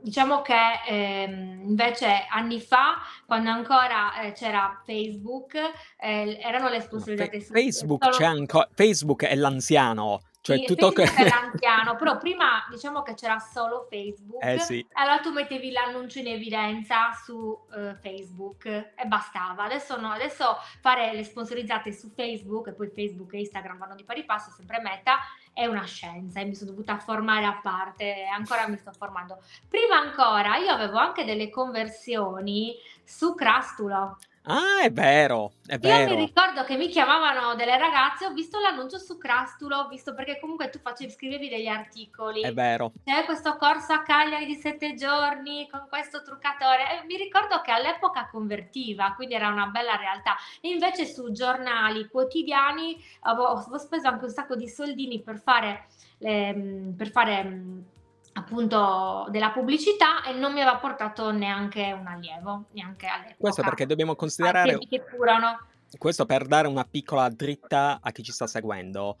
diciamo 0.00 0.40
che 0.42 0.54
ehm, 0.86 1.62
invece 1.64 2.26
anni 2.30 2.60
fa, 2.60 2.98
quando 3.26 3.50
ancora 3.50 4.20
eh, 4.22 4.32
c'era 4.32 4.80
Facebook, 4.84 5.54
eh, 5.98 6.38
erano 6.40 6.68
le 6.68 6.80
sponsorizzate 6.80 7.40
Fe- 7.40 7.62
Facebook, 7.62 8.04
solo... 8.04 8.16
c'è 8.16 8.24
anco- 8.24 8.68
Facebook 8.72 9.24
è 9.24 9.34
l'anziano 9.34 10.20
cioè, 10.42 10.56
sì, 10.56 10.64
tutto 10.64 10.90
Facebook 10.90 11.16
che... 11.16 11.24
è 11.24 11.28
l'anziano, 11.30 11.96
però 11.96 12.16
prima 12.16 12.66
diciamo 12.70 13.02
che 13.02 13.14
c'era 13.14 13.38
solo 13.38 13.86
Facebook, 13.90 14.42
eh, 14.42 14.58
sì. 14.58 14.86
allora 14.92 15.18
tu 15.18 15.32
mettevi 15.32 15.70
l'annuncio 15.70 16.18
in 16.18 16.28
evidenza 16.28 17.12
su 17.12 17.34
uh, 17.34 17.94
Facebook 18.00 18.64
e 18.64 19.04
bastava. 19.06 19.64
Adesso 19.64 20.00
no, 20.00 20.10
adesso 20.10 20.56
fare 20.80 21.12
le 21.12 21.24
sponsorizzate 21.24 21.92
su 21.92 22.10
Facebook 22.14 22.68
e 22.68 22.72
poi 22.72 22.88
Facebook 22.88 23.34
e 23.34 23.40
Instagram 23.40 23.78
vanno 23.78 23.94
di 23.94 24.04
pari 24.04 24.24
passo, 24.24 24.50
sempre 24.50 24.80
meta, 24.80 25.18
è 25.52 25.66
una 25.66 25.84
scienza 25.84 26.40
e 26.40 26.44
mi 26.46 26.54
sono 26.54 26.70
dovuta 26.70 26.98
formare 26.98 27.44
a 27.44 27.60
parte, 27.62 28.24
ancora 28.24 28.66
mi 28.66 28.78
sto 28.78 28.92
formando. 28.92 29.42
Prima 29.68 29.96
ancora 29.96 30.56
io 30.56 30.70
avevo 30.70 30.96
anche 30.96 31.24
delle 31.24 31.50
conversioni 31.50 32.76
su 33.04 33.34
Crastulo. 33.34 34.16
Ah, 34.44 34.82
è 34.82 34.90
vero, 34.90 35.52
è 35.66 35.78
vero. 35.78 36.12
Io 36.12 36.16
mi 36.16 36.24
ricordo 36.24 36.64
che 36.64 36.76
mi 36.76 36.88
chiamavano 36.88 37.54
delle 37.54 37.76
ragazze, 37.76 38.24
ho 38.24 38.32
visto 38.32 38.58
l'annuncio 38.58 38.98
su 38.98 39.18
Crastulo, 39.18 39.76
ho 39.76 39.88
visto 39.88 40.14
perché 40.14 40.40
comunque 40.40 40.70
tu 40.70 40.78
facevi, 40.78 41.12
scrivevi 41.12 41.48
degli 41.50 41.66
articoli. 41.66 42.40
È 42.40 42.52
vero. 42.52 42.92
C'è 43.04 43.24
questo 43.26 43.56
corso 43.58 43.92
a 43.92 44.02
Cagliari 44.02 44.46
di 44.46 44.54
sette 44.54 44.94
giorni 44.94 45.68
con 45.70 45.84
questo 45.88 46.22
truccatore. 46.22 47.02
E 47.02 47.04
mi 47.06 47.16
ricordo 47.16 47.60
che 47.60 47.70
all'epoca 47.70 48.28
convertiva, 48.30 49.12
quindi 49.14 49.34
era 49.34 49.48
una 49.48 49.66
bella 49.66 49.96
realtà. 49.96 50.36
E 50.62 50.70
invece 50.70 51.04
su 51.04 51.30
giornali 51.32 52.08
quotidiani 52.08 52.96
avevo, 53.20 53.48
ho 53.48 53.78
speso 53.78 54.08
anche 54.08 54.24
un 54.24 54.30
sacco 54.30 54.56
di 54.56 54.68
soldini 54.68 55.20
per 55.20 55.38
fare, 55.38 55.86
le, 56.18 56.94
per 56.96 57.10
fare 57.10 57.98
appunto 58.32 59.26
della 59.30 59.50
pubblicità 59.50 60.22
e 60.24 60.32
non 60.32 60.52
mi 60.52 60.60
aveva 60.60 60.78
portato 60.78 61.30
neanche 61.32 61.92
un 61.98 62.06
allievo, 62.06 62.66
neanche 62.72 63.06
all'epoca. 63.06 63.36
Questo 63.38 63.62
perché 63.62 63.86
dobbiamo 63.86 64.14
considerare... 64.14 64.78
Che 64.78 65.04
curano. 65.04 65.66
Questo 65.98 66.24
per 66.24 66.46
dare 66.46 66.68
una 66.68 66.84
piccola 66.84 67.28
dritta 67.28 67.98
a 68.00 68.12
chi 68.12 68.22
ci 68.22 68.30
sta 68.30 68.46
seguendo. 68.46 69.18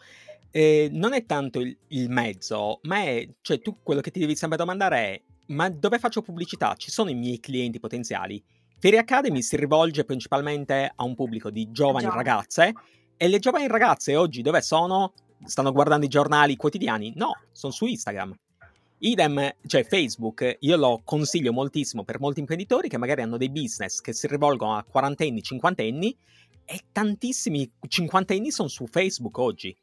Eh, 0.52 0.88
non 0.92 1.12
è 1.14 1.26
tanto 1.26 1.60
il, 1.60 1.76
il, 1.88 2.08
mezzo, 2.08 2.78
ma 2.82 2.98
è, 2.98 3.28
cioè 3.40 3.60
tu 3.60 3.78
quello 3.82 4.00
che 4.00 4.10
ti 4.10 4.20
devi 4.20 4.36
sempre 4.36 4.56
domandare 4.56 4.96
è, 4.96 5.22
ma 5.46 5.68
dove 5.68 5.98
faccio 5.98 6.22
pubblicità? 6.22 6.74
Ci 6.76 6.90
sono 6.90 7.10
i 7.10 7.14
miei 7.14 7.40
clienti 7.40 7.80
potenziali? 7.80 8.42
Fairy 8.78 8.98
Academy 8.98 9.42
si 9.42 9.56
rivolge 9.56 10.04
principalmente 10.04 10.92
a 10.94 11.04
un 11.04 11.14
pubblico 11.14 11.50
di 11.50 11.70
giovani 11.70 12.04
Giovane. 12.04 12.22
ragazze 12.22 12.72
e 13.16 13.28
le 13.28 13.38
giovani 13.38 13.66
ragazze 13.66 14.16
oggi 14.16 14.40
dove 14.40 14.62
sono? 14.62 15.12
Stanno 15.44 15.72
guardando 15.72 16.06
i 16.06 16.08
giornali 16.08 16.56
quotidiani? 16.56 17.12
No, 17.16 17.32
sono 17.52 17.72
su 17.72 17.86
Instagram. 17.86 18.34
Idem, 19.02 19.54
cioè 19.66 19.84
Facebook, 19.84 20.56
io 20.60 20.76
lo 20.76 21.00
consiglio 21.04 21.52
moltissimo 21.52 22.04
per 22.04 22.20
molti 22.20 22.40
imprenditori 22.40 22.88
che 22.88 22.98
magari 22.98 23.22
hanno 23.22 23.38
dei 23.38 23.50
business 23.50 24.00
che 24.00 24.12
si 24.12 24.26
rivolgono 24.26 24.76
a 24.76 24.84
quarantenni, 24.84 25.42
cinquantenni 25.42 26.14
e 26.66 26.84
tantissimi 26.92 27.70
cinquantenni 27.88 28.50
sono 28.50 28.68
su 28.68 28.86
Facebook 28.86 29.38
oggi. 29.38 29.74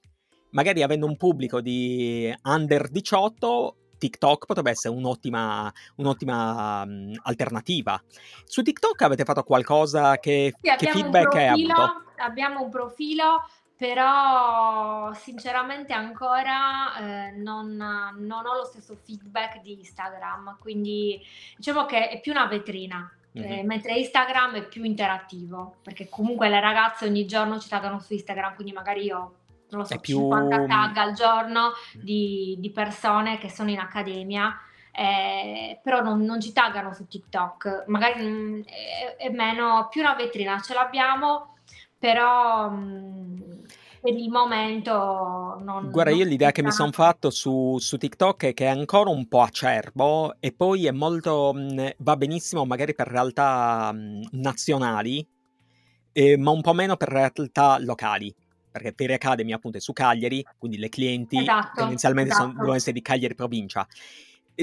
Magari 0.52 0.84
avendo 0.84 1.08
un 1.08 1.18
pubblico 1.18 1.62
di 1.62 2.32
under 2.44 2.90
18, 2.90 3.76
TikTok 3.98 4.46
potrebbe 4.46 4.70
essere 4.70 4.94
un'ottima, 4.94 5.72
un'ottima 5.96 6.84
um, 6.84 7.12
alternativa. 7.24 8.00
Su 8.46 8.62
TikTok 8.62 9.02
avete 9.02 9.24
fatto 9.24 9.42
qualcosa 9.42 10.20
che, 10.20 10.54
sì, 10.62 10.76
che 10.78 10.92
feedback 10.92 11.30
profilo, 11.30 11.74
avuto? 11.74 12.04
Abbiamo 12.18 12.62
un 12.62 12.70
profilo 12.70 13.42
però 13.78 15.14
sinceramente 15.14 15.94
ancora 15.94 16.98
eh, 16.98 17.32
non, 17.38 17.76
non, 17.76 18.46
ho 18.46 18.56
lo 18.56 18.66
stesso 18.66 18.98
feedback 19.04 19.62
di 19.62 19.74
Instagram, 19.74 20.58
quindi 20.60 21.22
diciamo 21.56 21.86
che 21.86 22.10
è 22.10 22.20
più 22.20 22.32
una 22.32 22.48
vetrina, 22.48 23.10
mm-hmm. 23.38 23.52
eh, 23.52 23.64
mentre 23.64 23.94
Instagram 23.94 24.56
è 24.56 24.68
più 24.68 24.84
interattivo, 24.84 25.76
perché 25.84 26.10
comunque 26.10 26.50
le 26.50 26.60
ragazze 26.60 27.06
ogni 27.06 27.28
giorno 27.28 27.60
ci 27.60 27.70
taggano 27.70 28.00
su 28.00 28.14
Instagram, 28.14 28.56
quindi 28.56 28.74
magari 28.74 29.04
io 29.04 29.36
non 29.70 29.82
lo 29.82 29.84
so, 29.86 30.00
più... 30.00 30.18
50 30.22 30.66
tag 30.66 30.98
al 30.98 31.14
giorno 31.14 31.70
mm. 31.70 32.02
di, 32.02 32.56
di, 32.58 32.72
persone 32.72 33.38
che 33.38 33.50
sono 33.50 33.70
in 33.70 33.80
accademia. 33.80 34.60
Eh, 34.92 35.80
però 35.84 36.02
non, 36.02 36.24
non, 36.24 36.42
ci 36.42 36.52
taggano 36.52 36.92
su 36.92 37.06
TikTok, 37.06 37.84
magari 37.86 38.26
mh, 38.26 38.32
mm, 38.32 38.62
è, 38.64 39.16
è, 39.18 39.30
meno, 39.30 39.88
più 39.92 40.02
una 40.02 40.16
vetrina 40.16 40.60
ce 40.60 40.74
l'abbiamo, 40.74 41.58
però 42.00 42.68
mh, 42.68 42.78
mm, 42.78 43.47
per 44.08 44.16
il 44.18 44.30
momento 44.30 45.58
non... 45.60 45.90
Guarda, 45.92 46.12
non 46.12 46.20
io 46.20 46.26
l'idea 46.26 46.52
che 46.54 46.64
mi 46.64 46.72
sono 46.72 46.94
fatto 46.94 47.30
su, 47.30 47.76
su, 47.78 47.98
TikTok 47.98 48.46
è 48.46 48.54
che 48.54 48.64
è 48.64 48.70
ancora 48.70 49.10
un 49.10 49.28
po' 49.28 49.42
acerbo 49.42 50.36
e 50.40 50.54
poi 50.54 50.86
è 50.86 50.92
molto... 50.92 51.52
Mh, 51.54 51.96
va 51.98 52.16
benissimo 52.16 52.66
magari 52.66 52.96
per 52.96 53.08
realtà 53.08 53.92
mh, 53.92 54.30
nazionali, 54.32 55.28
eh, 56.14 56.38
ma 56.38 56.52
un 56.52 56.62
po' 56.62 56.72
meno 56.72 56.96
per 56.96 57.10
realtà 57.10 57.78
locali. 57.80 58.34
Perché 58.72 58.94
Peri 58.94 59.14
Academy 59.14 59.52
appunto 59.52 59.78
è 59.78 59.82
su 59.82 59.92
Cagliari, 59.92 60.46
quindi 60.58 60.78
le 60.78 60.88
clienti 60.88 61.40
esatto, 61.40 61.72
tendenzialmente 61.76 62.32
esatto. 62.32 62.46
Sono, 62.46 62.60
devono 62.60 62.76
essere 62.76 62.94
di 62.94 63.02
Cagliari 63.02 63.36
provincia. 63.36 63.86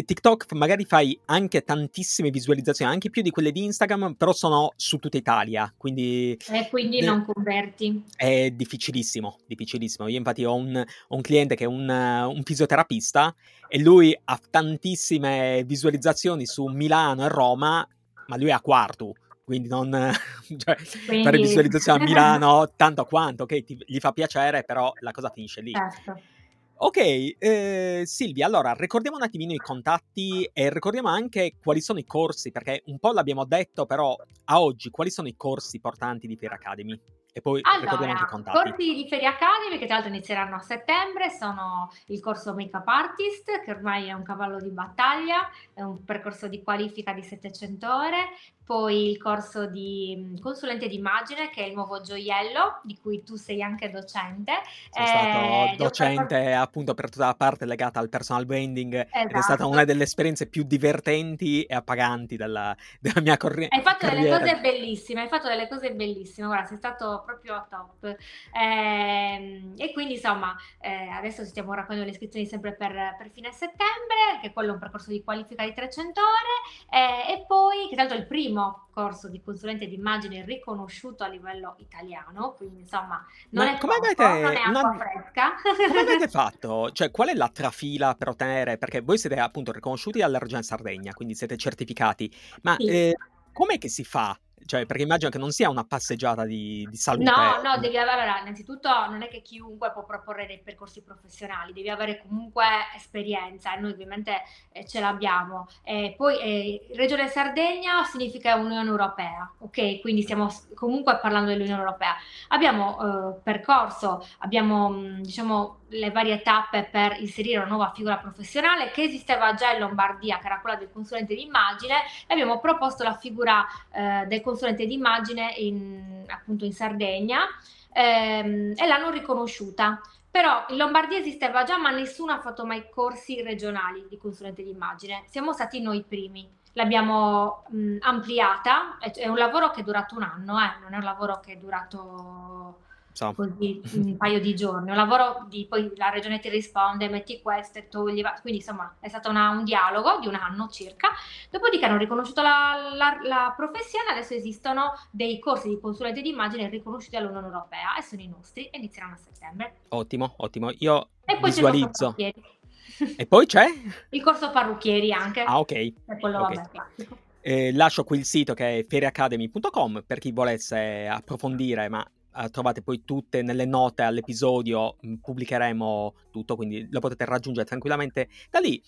TikTok 0.03 0.53
magari 0.55 0.85
fai 0.85 1.19
anche 1.27 1.63
tantissime 1.63 2.31
visualizzazioni, 2.31 2.91
anche 2.91 3.11
più 3.11 3.23
di 3.23 3.31
quelle 3.31 3.53
di 3.53 3.63
Instagram, 3.65 4.15
però 4.15 4.33
sono 4.33 4.73
su 4.75 4.99
tutta 4.99 5.17
Italia, 5.17 5.73
quindi... 5.77 6.37
E 6.51 6.69
quindi 6.69 7.01
non 7.01 7.25
converti. 7.25 8.03
È 8.17 8.51
difficilissimo, 8.51 9.39
difficilissimo. 9.47 10.09
Io 10.09 10.19
infatti 10.19 10.45
ho 10.45 10.55
un, 10.55 10.77
ho 10.77 11.15
un 11.15 11.21
cliente 11.21 11.55
che 11.55 11.65
è 11.65 11.69
un, 11.69 11.89
un, 11.89 12.43
fisioterapista 12.43 13.35
e 13.69 13.79
lui 13.79 14.19
ha 14.25 14.41
tantissime 14.51 15.63
visualizzazioni 15.65 16.47
su 16.47 16.65
Milano 16.65 17.25
e 17.25 17.29
Roma, 17.29 17.87
ma 18.27 18.37
lui 18.37 18.49
è 18.49 18.53
a 18.53 18.61
quarto. 18.61 19.15
Quindi 19.45 19.69
non 19.69 19.91
cioè, 20.57 20.77
quindi... 21.07 21.23
fare 21.23 21.37
visualizzazioni 21.39 22.01
a 22.01 22.03
Milano 22.07 22.73
tanto 22.75 23.05
quanto, 23.05 23.45
ok, 23.45 23.63
ti, 23.63 23.79
gli 23.87 23.99
fa 23.99 24.13
piacere, 24.13 24.65
però 24.65 24.93
la 25.01 25.13
cosa 25.13 25.31
finisce 25.31 25.61
lì. 25.61 25.73
Certo. 25.73 26.34
Ok, 26.77 26.99
eh, 27.39 28.03
Silvia, 28.05 28.47
allora 28.47 28.73
ricordiamo 28.73 29.17
un 29.17 29.23
attimino 29.23 29.53
i 29.53 29.59
contatti 29.59 30.49
e 30.53 30.71
ricordiamo 30.71 31.09
anche 31.09 31.55
quali 31.63 31.81
sono 31.81 32.01
i 32.01 32.05
corsi, 32.05 32.51
perché 32.51 32.83
un 32.87 32.99
po' 32.99 33.13
l'abbiamo 33.13 33.45
detto, 33.45 33.87
però 33.87 34.17
a 34.47 34.61
oggi 34.61 34.91
quali 34.91 35.11
sono 35.11 35.29
i 35.29 35.37
corsi 35.37 35.79
portanti 35.79 36.27
di 36.27 36.37
Fair 36.37 36.53
Academy? 36.53 37.01
E 37.37 37.41
poi 37.41 37.61
ricordiamo 37.81 38.13
anche 38.13 38.23
i 38.23 38.29
contatti. 38.29 38.57
corsi 38.57 38.95
di 38.95 39.09
Feria 39.09 39.31
Academy 39.31 39.77
che 39.77 39.87
tra 39.87 39.97
l'altro 39.97 40.13
inizieranno 40.13 40.55
a 40.55 40.61
settembre 40.61 41.31
sono 41.31 41.91
il 42.07 42.21
corso 42.21 42.55
Makeup 42.55 42.87
Artist, 42.87 43.61
che 43.65 43.71
ormai 43.73 44.07
è 44.07 44.13
un 44.13 44.23
cavallo 44.23 44.61
di 44.61 44.71
battaglia, 44.71 45.49
è 45.73 45.83
un 45.83 46.05
percorso 46.05 46.47
di 46.47 46.63
qualifica 46.63 47.13
di 47.13 47.23
700 47.23 47.93
ore, 47.93 48.19
poi 48.65 49.11
il 49.11 49.19
corso 49.19 49.67
di 49.67 50.39
consulente 50.41 50.89
d'immagine 50.89 51.51
che 51.51 51.65
è 51.65 51.67
il 51.67 51.75
nuovo 51.75 52.01
gioiello 52.01 52.81
di 52.83 52.99
cui 53.01 53.23
tu 53.23 53.37
sei 53.37 53.63
anche 53.63 53.91
docente. 53.91 54.53
Sono 54.91 55.07
stato 55.07 55.39
eh, 55.39 55.75
docente 55.77 56.37
per... 56.37 56.55
appunto 56.55 56.95
per 56.95 57.11
tutta 57.11 57.27
la 57.27 57.35
parte 57.35 57.67
legata 57.67 58.01
al 58.01 58.09
personal 58.09 58.47
branding 58.47 58.95
esatto. 58.95 59.19
ed 59.19 59.27
è 59.27 59.41
stata 59.41 59.55
esatto. 59.55 59.69
una 59.69 59.85
delle 59.85 60.05
esperienze 60.05 60.47
più 60.47 60.63
divertenti 60.63 61.65
e 61.65 61.75
appaganti 61.75 62.37
della, 62.37 62.75
della 63.01 63.21
mia 63.21 63.37
corrente. 63.37 63.75
Hai 63.75 63.83
fatto 63.83 64.07
carriera. 64.07 64.39
delle 64.39 64.53
cose 64.53 64.61
bellissime, 64.61 65.21
hai 65.23 65.29
fatto 65.29 65.49
delle 65.49 65.69
cose 65.69 65.93
bellissime, 65.93 66.47
guarda, 66.47 66.67
sei 66.67 66.77
stato 66.79 67.23
proprio 67.25 67.55
a 67.55 67.67
top. 67.69 68.17
Eh, 68.53 69.73
e 69.77 69.93
quindi 69.93 70.15
insomma 70.15 70.57
eh, 70.81 71.09
adesso 71.09 71.45
stiamo 71.45 71.75
raccogliendo 71.75 72.09
le 72.09 72.15
iscrizioni 72.15 72.47
sempre 72.47 72.75
per, 72.75 72.93
per, 73.19 73.31
fine 73.31 73.53
settembre, 73.53 74.41
che 74.41 74.53
quello 74.53 74.71
è 74.71 74.73
un 74.73 74.79
percorso 74.79 75.11
di 75.11 75.23
qualifica 75.23 75.65
di 75.65 75.75
300 75.75 76.21
ore 76.21 77.29
eh, 77.29 77.33
e 77.35 77.45
poi 77.47 77.89
che 77.91 77.97
tanto 77.97 78.15
è 78.15 78.17
il 78.17 78.27
primo 78.27 78.54
primo 78.55 78.87
corso 78.93 79.29
di 79.29 79.43
consulente 79.43 79.89
d'immagine 79.89 80.45
riconosciuto 80.45 81.25
a 81.25 81.27
livello 81.27 81.75
italiano, 81.79 82.55
quindi 82.57 82.81
insomma 82.81 83.27
non 83.51 83.67
Ma 83.67 83.75
è 83.75 83.79
come 83.79 83.95
poco, 83.95 84.07
avete, 84.07 84.23
non 84.23 84.53
è 84.53 84.57
acqua 84.57 84.81
non... 84.81 84.99
fresca. 84.99 85.55
Come 85.89 85.99
avete 86.01 86.29
fatto? 86.29 86.91
Cioè, 86.93 87.11
qual 87.11 87.29
è 87.29 87.35
la 87.35 87.49
trafila 87.49 88.15
per 88.15 88.29
ottenere? 88.29 88.79
Perché 88.79 89.01
voi 89.01 89.19
siete 89.19 89.37
appunto 89.41 89.73
riconosciuti 89.73 90.21
dalla 90.21 90.39
Regione 90.39 90.63
Sardegna, 90.63 91.13
quindi 91.13 91.35
siete 91.35 91.57
certificati, 91.57 92.33
ma 92.63 92.77
sì. 92.79 92.87
eh, 92.87 93.15
com'è 93.53 93.79
che 93.79 93.89
si 93.89 94.05
fa 94.05 94.39
cioè, 94.67 94.87
perché 94.87 95.03
immagino 95.03 95.31
che 95.31 95.39
non 95.39 95.51
sia 95.51 95.69
una 95.69 95.85
passeggiata 95.85 96.45
di, 96.45 96.87
di 96.89 96.97
salute. 96.97 97.31
No, 97.31 97.61
no, 97.63 97.79
devi 97.79 97.97
avere, 97.99 98.23
allora, 98.23 98.41
innanzitutto 98.41 98.89
non 99.09 99.23
è 99.23 99.29
che 99.29 99.43
chiunque 99.43 99.93
può 99.93 100.05
proporre 100.05 100.47
dei 100.47 100.61
percorsi 100.61 101.03
professionali, 101.03 101.73
devi 101.73 101.91
avere 101.91 102.23
comunque 102.27 102.65
esperienza 102.97 103.75
e 103.75 103.81
noi 103.81 103.93
ovviamente 103.93 104.43
eh, 104.73 104.87
ce 104.87 105.01
l'abbiamo. 105.01 105.69
Eh, 105.83 106.15
poi 106.17 106.41
eh, 106.41 106.87
Regione 106.95 107.29
Sardegna 107.29 108.05
significa 108.05 108.55
Unione 108.57 108.89
Europea, 108.89 109.53
ok? 109.59 110.01
Quindi 110.01 110.23
stiamo 110.23 110.49
comunque 110.75 111.19
parlando 111.19 111.51
dell'Unione 111.51 111.83
Europea. 111.83 112.15
Abbiamo 112.49 113.37
eh, 113.37 113.41
percorso, 113.43 114.27
abbiamo 114.39 114.91
mm, 114.91 115.21
diciamo 115.21 115.83
le 115.89 116.11
varie 116.11 116.43
tappe 116.43 116.89
per 116.91 117.17
inserire 117.21 117.59
una 117.59 117.69
nuova 117.69 117.93
figura 117.95 118.17
professionale 118.17 118.91
che 118.91 119.03
esisteva 119.03 119.55
già 119.55 119.73
in 119.73 119.81
Lombardia, 119.81 120.39
che 120.39 120.47
era 120.47 120.61
quella 120.61 120.77
del 120.77 120.91
consulente 120.91 121.35
d'immagine, 121.35 121.95
e 122.27 122.33
abbiamo 122.33 122.59
proposto 122.59 123.05
la 123.05 123.15
figura 123.15 123.65
eh, 123.93 124.25
del 124.27 124.41
consulente 124.41 124.53
d'immagine 124.87 125.55
in, 125.57 126.25
appunto 126.29 126.65
in 126.65 126.73
Sardegna 126.73 127.47
ehm, 127.93 128.73
e 128.77 128.87
l'hanno 128.87 129.11
riconosciuta. 129.11 130.01
Però 130.31 130.65
in 130.69 130.77
Lombardia 130.79 131.19
esisteva 131.19 131.63
già, 131.63 131.79
ma 131.79 131.91
nessuno 131.91 132.33
ha 132.33 132.41
fatto 132.41 132.67
mai 132.67 132.89
corsi 132.91 133.41
regionali 133.41 134.05
di 134.09 134.19
consulente 134.19 134.65
d'immagine. 134.65 135.25
Siamo 135.29 135.53
stati 135.53 135.81
noi 135.81 135.99
i 135.99 136.05
primi. 136.05 136.49
L'abbiamo 136.73 137.63
mh, 137.69 137.99
ampliata, 138.01 138.99
è, 138.99 139.13
è, 139.13 139.29
un 139.29 139.37
lavoro 139.37 139.71
che 139.71 139.83
è 139.83 139.85
durato 139.85 140.17
un 140.17 140.25
anno, 140.25 140.59
eh, 140.59 140.81
non 140.83 140.93
è 140.93 140.97
un 140.97 141.05
lavoro 141.05 141.39
che 141.39 141.53
è 141.53 141.57
durato 141.57 142.79
so. 143.15 143.33
così 143.33 143.81
un 143.95 144.17
paio 144.17 144.41
di 144.41 144.55
giorni. 144.55 144.91
Un 144.91 144.97
lavoro 144.97 145.47
di 145.49 145.67
poi 145.67 145.91
la 145.97 146.11
regione 146.11 146.41
ti 146.41 146.49
risponde, 146.49 147.09
metti 147.09 147.41
questo 147.41 147.79
e 147.79 147.89
togli, 147.89 148.23
quindi 148.43 148.61
insomma 148.61 148.97
è 149.01 149.09
stato 149.09 149.31
una, 149.31 149.51
un 149.51 149.65
dialogo 149.65 150.19
di 150.21 150.27
un 150.27 150.35
anno 150.35 150.69
circa. 150.69 151.11
Dopodiché 151.51 151.87
hanno 151.87 151.97
riconosciuto 151.97 152.43
la, 152.43 152.91
la, 152.95 153.19
la, 153.23 153.55
professione, 153.57 154.11
adesso 154.11 154.35
esistono 154.35 154.93
dei 155.11 155.39
corsi 155.39 155.69
di 155.69 155.81
consulente 155.81 156.21
di 156.21 156.29
immagine 156.29 156.69
riconosciuti 156.69 157.17
dall'Unione 157.17 157.47
Europea 157.47 157.97
e 157.97 158.03
sono 158.03 158.21
i 158.21 158.29
nostri 158.29 158.67
e 158.67 158.79
inizieranno 158.79 159.15
a 159.15 159.19
settembre. 159.19 159.75
Ottimo, 159.91 160.35
ottimo. 160.39 160.71
Io 160.79 161.09
e 161.25 161.39
poi 161.39 161.51
visualizzo. 161.51 162.15
e 162.17 163.27
poi 163.27 163.47
c'è? 163.47 163.67
Il 164.11 164.23
corso 164.23 164.51
parrucchieri 164.51 165.13
anche. 165.13 165.43
Ah, 165.43 165.59
ok. 165.61 165.73
È 165.73 166.19
quello 166.19 166.43
okay. 166.43 166.57
vabbè. 166.57 167.23
Eh, 167.47 167.73
lascio 167.75 168.05
qui 168.05 168.17
il 168.17 168.25
sito 168.25 168.55
che 168.55 168.79
è 168.79 168.87
feriacademy.com 168.89 170.03
per 170.07 170.19
chi 170.19 170.33
volesse 170.33 171.07
approfondire, 171.07 171.91
ma 171.91 172.03
uh, 172.35 172.49
trovate 172.49 172.83
poi 172.83 173.05
tutte 173.05 173.43
nelle 173.43 173.65
note 173.65 174.03
all'episodio, 174.03 174.97
mm, 175.05 175.15
pubblicheremo 175.15 176.15
tutto, 176.31 176.57
quindi 176.57 176.89
lo 176.91 177.01
potete 177.01 177.25
raggiungere 177.25 177.67
tranquillamente 177.67 178.29
da 178.51 178.59
lì. 178.59 178.83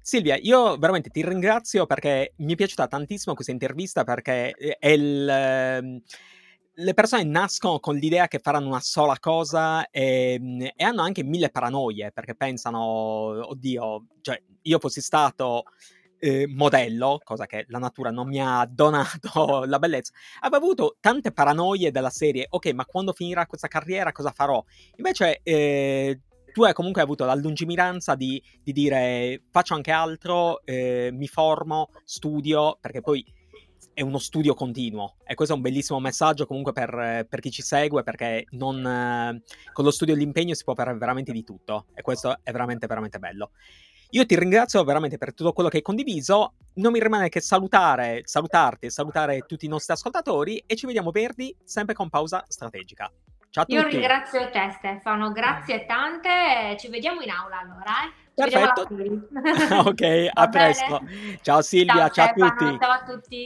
Silvia, 0.00 0.36
io 0.36 0.76
veramente 0.78 1.10
ti 1.10 1.26
ringrazio 1.26 1.84
perché 1.84 2.32
mi 2.38 2.54
è 2.54 2.56
piaciuta 2.56 2.86
tantissimo 2.86 3.34
questa 3.34 3.52
intervista 3.52 4.04
perché 4.04 4.52
eh, 4.52 4.76
è 4.78 4.88
il... 4.88 5.28
Eh, 5.28 6.02
le 6.80 6.94
persone 6.94 7.24
nascono 7.24 7.80
con 7.80 7.96
l'idea 7.96 8.28
che 8.28 8.38
faranno 8.38 8.68
una 8.68 8.80
sola 8.80 9.18
cosa 9.18 9.90
e, 9.90 10.38
mm, 10.40 10.60
e, 10.60 10.84
hanno 10.84 11.02
anche 11.02 11.24
mille 11.24 11.50
paranoie 11.50 12.12
perché 12.12 12.36
pensano, 12.36 12.78
oddio, 13.48 14.06
cioè 14.20 14.40
io 14.62 14.78
fossi 14.78 15.00
stato 15.00 15.64
eh, 16.18 16.46
modello, 16.46 17.20
cosa 17.22 17.46
che 17.46 17.64
la 17.68 17.78
natura 17.78 18.10
non 18.10 18.28
mi 18.28 18.40
ha 18.40 18.66
donato 18.70 19.64
la 19.64 19.78
bellezza, 19.78 20.12
avevo 20.40 20.64
avuto 20.64 20.96
tante 21.00 21.32
paranoie 21.32 21.90
della 21.90 22.10
serie, 22.10 22.46
ok, 22.48 22.72
ma 22.72 22.84
quando 22.84 23.12
finirà 23.12 23.46
questa 23.46 23.68
carriera 23.68 24.12
cosa 24.12 24.30
farò? 24.30 24.62
Invece 24.96 25.40
eh, 25.42 26.20
tu 26.52 26.64
hai 26.64 26.72
comunque 26.72 27.02
avuto 27.02 27.24
la 27.24 27.34
lungimiranza 27.34 28.14
di, 28.14 28.42
di 28.62 28.72
dire 28.72 29.44
faccio 29.50 29.74
anche 29.74 29.90
altro, 29.90 30.62
eh, 30.64 31.10
mi 31.12 31.28
formo, 31.28 31.90
studio, 32.04 32.78
perché 32.80 33.00
poi 33.00 33.24
è 33.98 34.02
uno 34.02 34.18
studio 34.18 34.54
continuo 34.54 35.16
e 35.26 35.34
questo 35.34 35.54
è 35.54 35.56
un 35.56 35.62
bellissimo 35.62 35.98
messaggio 35.98 36.46
comunque 36.46 36.72
per, 36.72 37.26
per 37.28 37.40
chi 37.40 37.50
ci 37.50 37.62
segue 37.62 38.04
perché 38.04 38.44
non, 38.50 38.86
eh, 38.86 39.42
con 39.72 39.84
lo 39.84 39.90
studio 39.90 40.14
e 40.14 40.16
l'impegno 40.16 40.54
si 40.54 40.62
può 40.62 40.74
fare 40.74 40.96
veramente 40.96 41.32
di 41.32 41.42
tutto 41.42 41.86
e 41.94 42.02
questo 42.02 42.38
è 42.44 42.52
veramente 42.52 42.86
veramente 42.86 43.18
bello. 43.18 43.50
Io 44.12 44.24
ti 44.24 44.38
ringrazio 44.38 44.82
veramente 44.84 45.18
per 45.18 45.34
tutto 45.34 45.52
quello 45.52 45.68
che 45.68 45.76
hai 45.76 45.82
condiviso. 45.82 46.54
Non 46.74 46.92
mi 46.92 47.00
rimane 47.00 47.28
che 47.28 47.40
salutare, 47.40 48.22
salutarti 48.24 48.86
e 48.86 48.90
salutare 48.90 49.40
tutti 49.40 49.66
i 49.66 49.68
nostri 49.68 49.92
ascoltatori 49.92 50.62
e 50.66 50.76
ci 50.76 50.86
vediamo 50.86 51.10
verdi 51.10 51.54
sempre 51.62 51.94
con 51.94 52.08
pausa 52.08 52.42
strategica. 52.48 53.10
Ciao 53.50 53.64
a 53.64 53.66
tutti. 53.66 53.74
Io 53.74 53.86
ringrazio 53.86 54.48
te 54.50 54.74
Stefano, 54.78 55.30
grazie 55.32 55.84
tante. 55.84 56.76
Ci 56.78 56.88
vediamo 56.88 57.20
in 57.20 57.30
aula 57.30 57.58
allora. 57.58 57.92
Eh? 58.04 58.26
Perfetto. 58.34 58.88
ok, 59.90 60.30
a 60.32 60.48
presto. 60.48 61.02
Ciao 61.42 61.60
Silvia, 61.60 62.08
ciao, 62.08 62.32
ciao 62.34 62.46
a 62.46 62.50
tutti. 62.50 62.78
Ciao 62.78 62.90
a 62.90 63.02
tutti. 63.02 63.36